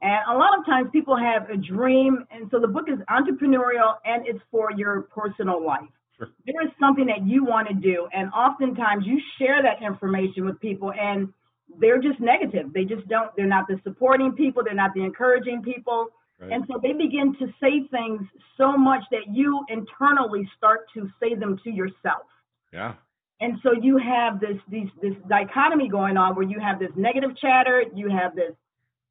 And 0.04 0.20
a 0.30 0.38
lot 0.38 0.60
of 0.60 0.66
times 0.66 0.90
people 0.92 1.16
have 1.16 1.50
a 1.50 1.56
dream, 1.56 2.26
and 2.30 2.50
so 2.52 2.60
the 2.60 2.68
book 2.68 2.88
is 2.90 3.00
entrepreneurial 3.10 3.96
and 4.06 4.28
it's 4.28 4.44
for 4.52 4.70
your 4.76 5.04
personal 5.04 5.66
life. 5.66 5.90
Sure. 6.18 6.28
There 6.46 6.62
is 6.62 6.72
something 6.78 7.06
that 7.06 7.26
you 7.26 7.46
want 7.46 7.70
to 7.70 7.74
do, 7.74 8.08
and 8.14 8.30
oftentimes 8.34 9.06
you 9.08 9.18
share 9.40 9.64
that 9.64 9.82
information 9.82 10.46
with 10.46 10.60
people, 10.60 10.92
and 10.92 11.32
they're 11.80 12.02
just 12.02 12.20
negative. 12.20 12.74
They 12.74 12.84
just 12.84 13.08
don't, 13.08 13.34
they're 13.38 13.48
not 13.48 13.66
the 13.68 13.80
supporting 13.84 14.34
people, 14.34 14.62
they're 14.64 14.76
not 14.76 14.94
the 14.94 15.04
encouraging 15.04 15.64
people. 15.64 16.08
Right. 16.38 16.52
And 16.52 16.66
so 16.68 16.80
they 16.84 16.92
begin 16.92 17.34
to 17.40 17.48
say 17.62 17.88
things 17.90 18.22
so 18.58 18.76
much 18.76 19.04
that 19.12 19.26
you 19.32 19.64
internally 19.70 20.50
start 20.58 20.82
to 20.96 21.10
say 21.22 21.34
them 21.34 21.58
to 21.64 21.72
yourself. 21.72 22.28
yeah. 22.74 22.94
And 23.40 23.58
so 23.64 23.72
you 23.74 23.98
have 23.98 24.40
this 24.40 24.58
these 24.70 24.88
this 25.02 25.16
dichotomy 25.28 25.90
going 25.90 26.16
on 26.16 26.36
where 26.36 26.48
you 26.48 26.60
have 26.60 26.80
this 26.80 26.92
negative 26.96 27.32
chatter, 27.36 27.84
you 27.94 28.10
have 28.10 28.36
this 28.36 28.54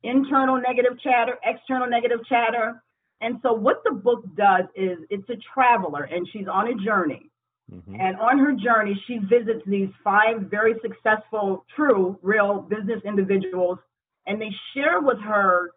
internal 0.02 0.60
negative 0.60 0.98
chatter, 1.00 1.38
external 1.44 1.88
negative 1.88 2.20
chatter. 2.28 2.82
And 3.20 3.38
so 3.42 3.52
what 3.52 3.82
the 3.84 3.92
book 3.92 4.24
does 4.36 4.64
is 4.74 4.98
it's 5.10 5.28
a 5.30 5.36
traveler 5.54 6.04
and 6.04 6.26
she's 6.32 6.48
on 6.48 6.68
a 6.68 6.74
journey. 6.84 7.30
hmm 7.70 7.94
And 8.00 8.16
on 8.18 8.38
her 8.38 8.52
journey, 8.52 9.00
she 9.06 9.18
visits 9.18 9.62
these 9.66 9.90
five 10.02 10.42
very 10.50 10.74
successful, 10.82 11.64
true, 11.76 12.18
real 12.22 12.60
business 12.60 13.00
individuals, 13.04 13.78
and 14.26 14.40
they 14.40 14.50
share 14.74 15.00
with 15.00 15.20
her 15.20 15.70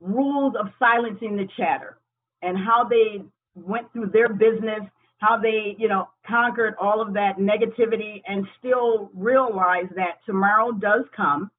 rules 0.00 0.54
of 0.60 0.66
silencing 0.78 1.36
the 1.36 1.48
chatter 1.56 1.98
and 2.42 2.58
how 2.58 2.84
they 2.84 3.24
went 3.54 3.90
through 3.92 4.10
their 4.12 4.28
business, 4.28 4.82
how 5.18 5.38
they, 5.38 5.74
you 5.78 5.88
know, 5.88 6.08
conquered 6.26 6.74
all 6.80 7.00
of 7.00 7.14
that 7.14 7.38
negativity 7.38 8.20
and 8.26 8.46
still 8.58 9.10
realize 9.14 9.88
that 9.96 10.18
tomorrow 10.26 10.72
does 10.72 11.04
come. 11.16 11.50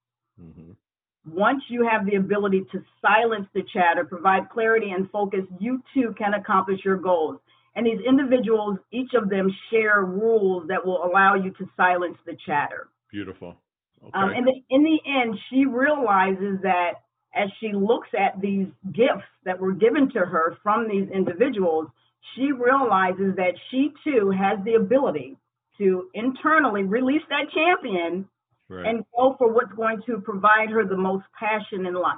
Once 1.26 1.64
you 1.70 1.88
have 1.90 2.06
the 2.06 2.16
ability 2.16 2.66
to 2.72 2.84
silence 3.02 3.48
the 3.54 3.64
chatter, 3.74 4.06
provide 4.06 4.50
clarity 4.50 4.92
and 4.92 5.10
focus, 5.10 5.42
you 5.60 5.82
too 5.94 6.14
can 6.18 6.34
accomplish 6.36 6.80
your 6.86 6.98
goals. 6.98 7.38
And 7.76 7.86
these 7.86 8.00
individuals, 8.08 8.78
each 8.92 9.12
of 9.14 9.30
them 9.30 9.50
share 9.70 10.02
rules 10.04 10.68
that 10.68 10.86
will 10.86 11.04
allow 11.04 11.36
you 11.36 11.52
to 11.52 11.70
silence 11.76 12.18
the 12.26 12.38
chatter. 12.46 12.88
Beautiful. 13.12 13.56
Okay. 14.02 14.12
Um, 14.14 14.30
and 14.30 14.48
the, 14.48 14.54
in 14.70 14.84
the 14.84 15.00
end, 15.06 15.38
she 15.50 15.66
realizes 15.66 16.60
that 16.62 17.02
as 17.36 17.50
she 17.60 17.74
looks 17.74 18.08
at 18.18 18.40
these 18.40 18.68
gifts 18.94 19.28
that 19.44 19.60
were 19.60 19.74
given 19.74 20.10
to 20.12 20.20
her 20.20 20.58
from 20.64 20.88
these 20.88 21.10
individuals, 21.10 21.88
she 22.36 22.52
realizes 22.52 23.36
that 23.36 23.54
she 23.70 23.92
too 24.04 24.32
has 24.32 24.64
the 24.64 24.76
ability 24.76 25.38
to 25.78 26.10
internally 26.14 26.84
release 26.84 27.22
that 27.30 27.52
champion 27.54 28.28
right. 28.70 28.86
and 28.86 29.04
go 29.16 29.36
for 29.38 29.52
what's 29.52 29.74
going 29.74 30.02
to 30.08 30.20
provide 30.20 30.70
her 30.70 30.86
the 30.86 30.98
most 30.98 31.26
passion 31.38 31.86
in 31.86 31.94
life. 31.94 32.16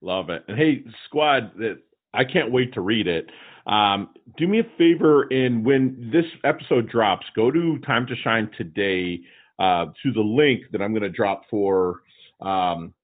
Love 0.00 0.30
it. 0.30 0.44
And 0.48 0.56
hey, 0.56 0.84
squad, 1.06 1.52
I 2.14 2.24
can't 2.24 2.52
wait 2.52 2.72
to 2.74 2.80
read 2.80 3.06
it. 3.06 3.30
Um, 3.66 4.10
do 4.36 4.48
me 4.48 4.60
a 4.60 4.64
favor, 4.78 5.24
and 5.30 5.64
when 5.64 6.10
this 6.12 6.24
episode 6.44 6.88
drops, 6.88 7.26
go 7.36 7.50
to 7.50 7.78
Time 7.80 8.06
to 8.06 8.16
Shine 8.16 8.50
today 8.56 9.20
uh, 9.58 9.86
to 10.02 10.12
the 10.12 10.20
link 10.20 10.62
that 10.72 10.80
I'm 10.80 10.92
going 10.92 11.02
to 11.02 11.10
drop 11.10 11.42
for. 11.50 12.00
Um, 12.40 12.94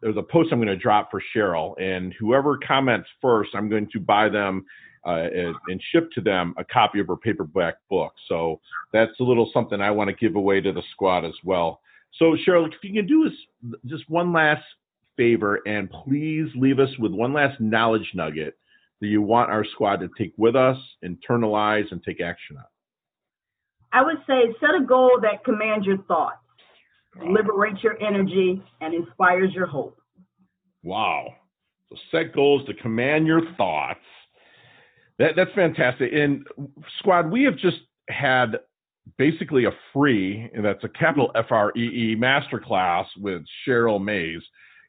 there's 0.00 0.16
a 0.16 0.22
post 0.22 0.50
I'm 0.52 0.58
going 0.58 0.68
to 0.68 0.76
drop 0.76 1.10
for 1.10 1.20
Cheryl, 1.34 1.74
and 1.80 2.14
whoever 2.18 2.56
comments 2.56 3.08
first, 3.20 3.50
I'm 3.54 3.68
going 3.68 3.88
to 3.92 4.00
buy 4.00 4.28
them 4.28 4.64
uh, 5.06 5.28
and, 5.34 5.54
and 5.68 5.82
ship 5.92 6.10
to 6.12 6.20
them 6.20 6.54
a 6.56 6.64
copy 6.64 7.00
of 7.00 7.08
her 7.08 7.16
paperback 7.16 7.74
book. 7.90 8.12
So 8.28 8.60
that's 8.92 9.12
a 9.20 9.24
little 9.24 9.50
something 9.52 9.80
I 9.80 9.90
want 9.90 10.08
to 10.08 10.16
give 10.16 10.36
away 10.36 10.60
to 10.60 10.72
the 10.72 10.82
squad 10.92 11.24
as 11.24 11.34
well. 11.44 11.80
So 12.14 12.36
Cheryl, 12.46 12.66
if 12.66 12.74
you 12.82 12.94
can 12.94 13.06
do 13.06 13.26
us 13.26 13.32
just 13.86 14.08
one 14.08 14.32
last 14.32 14.62
favor 15.16 15.60
and 15.66 15.90
please 15.90 16.48
leave 16.54 16.78
us 16.78 16.90
with 16.98 17.12
one 17.12 17.32
last 17.32 17.60
knowledge 17.60 18.10
nugget 18.14 18.56
that 19.00 19.06
you 19.06 19.22
want 19.22 19.50
our 19.50 19.64
squad 19.64 19.96
to 19.96 20.08
take 20.18 20.32
with 20.36 20.56
us, 20.56 20.76
internalize, 21.04 21.90
and 21.90 22.02
take 22.02 22.20
action 22.20 22.56
on. 22.56 22.64
I 23.92 24.04
would 24.04 24.18
say 24.26 24.54
set 24.60 24.70
a 24.80 24.84
goal 24.84 25.18
that 25.22 25.44
commands 25.44 25.86
your 25.86 25.98
thoughts, 26.02 26.38
liberates 27.24 27.82
your 27.82 28.00
energy, 28.02 28.62
and 28.80 28.94
inspires 28.94 29.52
your 29.54 29.66
hope. 29.66 29.98
Wow. 30.82 31.28
So 31.88 31.96
set 32.10 32.34
goals 32.34 32.66
to 32.66 32.74
command 32.74 33.26
your 33.26 33.42
thoughts. 33.56 34.00
That, 35.18 35.36
that's 35.36 35.50
fantastic. 35.54 36.12
And 36.12 36.46
squad, 36.98 37.30
we 37.30 37.44
have 37.44 37.56
just 37.56 37.78
had 38.08 38.58
basically 39.16 39.64
a 39.64 39.70
free, 39.92 40.50
and 40.54 40.64
that's 40.64 40.84
a 40.84 40.88
capital 40.88 41.28
mm-hmm. 41.28 41.38
F 41.38 41.50
R 41.50 41.72
E 41.76 41.80
E 42.12 42.16
masterclass 42.16 43.06
with 43.18 43.42
Cheryl 43.66 44.02
Mays, 44.02 44.42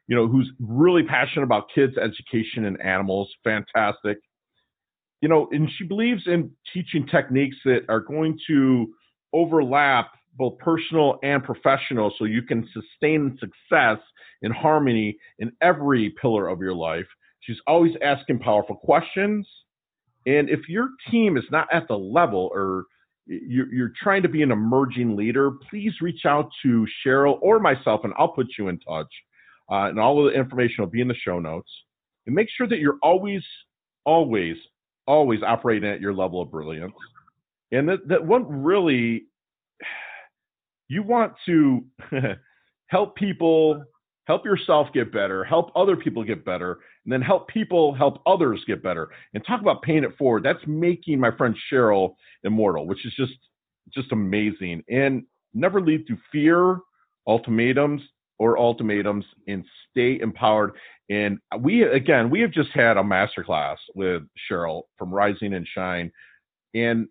you 0.06 0.16
know, 0.16 0.26
who's 0.26 0.50
really 0.58 1.02
passionate 1.02 1.44
about 1.44 1.66
kids' 1.74 1.96
education 1.96 2.64
and 2.64 2.80
animals. 2.80 3.30
Fantastic. 3.44 4.18
You 5.20 5.28
know, 5.28 5.48
and 5.52 5.68
she 5.76 5.84
believes 5.84 6.22
in 6.26 6.50
teaching 6.72 7.06
techniques 7.06 7.56
that 7.64 7.82
are 7.88 8.00
going 8.00 8.38
to 8.48 8.92
overlap 9.32 10.12
both 10.36 10.58
personal 10.58 11.18
and 11.22 11.44
professional 11.44 12.12
so 12.18 12.24
you 12.24 12.42
can 12.42 12.68
sustain 12.72 13.38
success 13.38 13.98
and 14.42 14.52
harmony 14.54 15.18
in 15.38 15.52
every 15.60 16.14
pillar 16.20 16.48
of 16.48 16.60
your 16.60 16.74
life. 16.74 17.06
She's 17.40 17.58
always 17.66 17.92
asking 18.02 18.38
powerful 18.38 18.76
questions. 18.76 19.46
And 20.26 20.48
if 20.48 20.68
your 20.68 20.88
team 21.10 21.36
is 21.36 21.44
not 21.50 21.68
at 21.72 21.88
the 21.88 21.98
level 21.98 22.50
or 22.54 22.84
you're, 23.30 23.72
you're 23.72 23.92
trying 24.02 24.22
to 24.22 24.28
be 24.28 24.42
an 24.42 24.50
emerging 24.50 25.16
leader, 25.16 25.52
please 25.70 25.92
reach 26.00 26.22
out 26.26 26.50
to 26.62 26.86
Cheryl 27.04 27.38
or 27.40 27.60
myself, 27.60 28.00
and 28.04 28.12
I'll 28.18 28.32
put 28.32 28.48
you 28.58 28.68
in 28.68 28.78
touch. 28.80 29.12
Uh, 29.70 29.88
and 29.88 30.00
all 30.00 30.26
of 30.26 30.32
the 30.32 30.38
information 30.38 30.82
will 30.82 30.90
be 30.90 31.00
in 31.00 31.08
the 31.08 31.14
show 31.14 31.38
notes. 31.38 31.70
And 32.26 32.34
make 32.34 32.48
sure 32.56 32.66
that 32.66 32.80
you're 32.80 32.98
always, 33.02 33.42
always, 34.04 34.56
always 35.06 35.42
operating 35.46 35.88
at 35.88 36.00
your 36.00 36.12
level 36.12 36.42
of 36.42 36.50
brilliance. 36.50 36.92
And 37.70 37.88
that, 37.88 38.08
that 38.08 38.26
what 38.26 38.40
really 38.50 39.26
you 40.88 41.04
want 41.04 41.34
to 41.46 41.84
help 42.86 43.14
people, 43.14 43.84
help 44.30 44.44
yourself 44.44 44.86
get 44.94 45.12
better, 45.12 45.42
help 45.42 45.72
other 45.74 45.96
people 45.96 46.22
get 46.22 46.44
better, 46.44 46.78
and 47.04 47.12
then 47.12 47.20
help 47.20 47.48
people 47.48 47.92
help 47.92 48.22
others 48.26 48.62
get 48.64 48.80
better. 48.80 49.08
And 49.34 49.44
talk 49.44 49.60
about 49.60 49.82
paying 49.82 50.04
it 50.04 50.16
forward. 50.16 50.44
That's 50.44 50.64
making 50.68 51.18
my 51.18 51.32
friend 51.36 51.52
Cheryl 51.68 52.14
immortal, 52.44 52.86
which 52.86 53.04
is 53.04 53.12
just 53.16 53.32
just 53.92 54.12
amazing 54.12 54.84
and 54.88 55.24
never 55.52 55.80
lead 55.80 56.06
through 56.06 56.18
fear, 56.30 56.78
ultimatums, 57.26 58.02
or 58.38 58.56
ultimatums, 58.56 59.24
and 59.48 59.64
stay 59.90 60.20
empowered. 60.20 60.74
And 61.10 61.40
we, 61.58 61.82
again, 61.82 62.30
we 62.30 62.40
have 62.42 62.52
just 62.52 62.70
had 62.72 62.96
a 62.98 63.02
masterclass 63.02 63.78
with 63.96 64.22
Cheryl 64.48 64.82
from 64.96 65.12
Rising 65.12 65.54
and 65.54 65.66
Shine. 65.74 66.12
And 66.72 67.08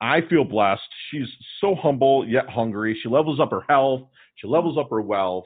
I 0.00 0.20
feel 0.22 0.42
blessed. 0.42 0.82
She's 1.12 1.28
so 1.60 1.76
humble 1.76 2.26
yet 2.26 2.48
hungry. 2.48 2.98
She 3.00 3.08
levels 3.08 3.38
up 3.38 3.52
her 3.52 3.62
health, 3.68 4.02
she 4.34 4.48
levels 4.48 4.76
up 4.76 4.90
her 4.90 5.00
wealth. 5.00 5.44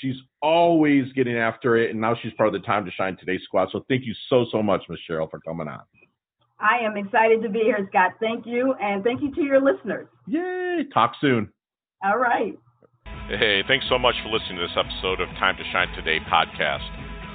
She's 0.00 0.16
always 0.40 1.12
getting 1.12 1.36
after 1.36 1.76
it, 1.76 1.90
and 1.90 2.00
now 2.00 2.14
she's 2.20 2.32
part 2.34 2.48
of 2.48 2.60
the 2.60 2.66
Time 2.66 2.84
to 2.84 2.90
Shine 2.92 3.16
Today 3.16 3.38
squad. 3.44 3.68
So 3.72 3.84
thank 3.88 4.04
you 4.04 4.14
so, 4.28 4.46
so 4.50 4.62
much, 4.62 4.82
Miss 4.88 4.98
Cheryl, 5.08 5.30
for 5.30 5.40
coming 5.40 5.68
on. 5.68 5.80
I 6.58 6.84
am 6.84 6.96
excited 6.96 7.42
to 7.42 7.48
be 7.48 7.60
here, 7.60 7.86
Scott. 7.90 8.12
Thank 8.20 8.46
you, 8.46 8.74
and 8.80 9.02
thank 9.02 9.20
you 9.20 9.34
to 9.34 9.42
your 9.42 9.60
listeners. 9.60 10.06
Yay! 10.28 10.84
Talk 10.94 11.14
soon. 11.20 11.52
All 12.04 12.18
right. 12.18 12.56
Hey, 13.28 13.62
thanks 13.66 13.86
so 13.88 13.98
much 13.98 14.14
for 14.22 14.30
listening 14.30 14.58
to 14.58 14.66
this 14.66 14.76
episode 14.76 15.20
of 15.20 15.28
Time 15.38 15.56
to 15.56 15.64
Shine 15.72 15.88
Today 15.94 16.18
podcast. 16.30 16.86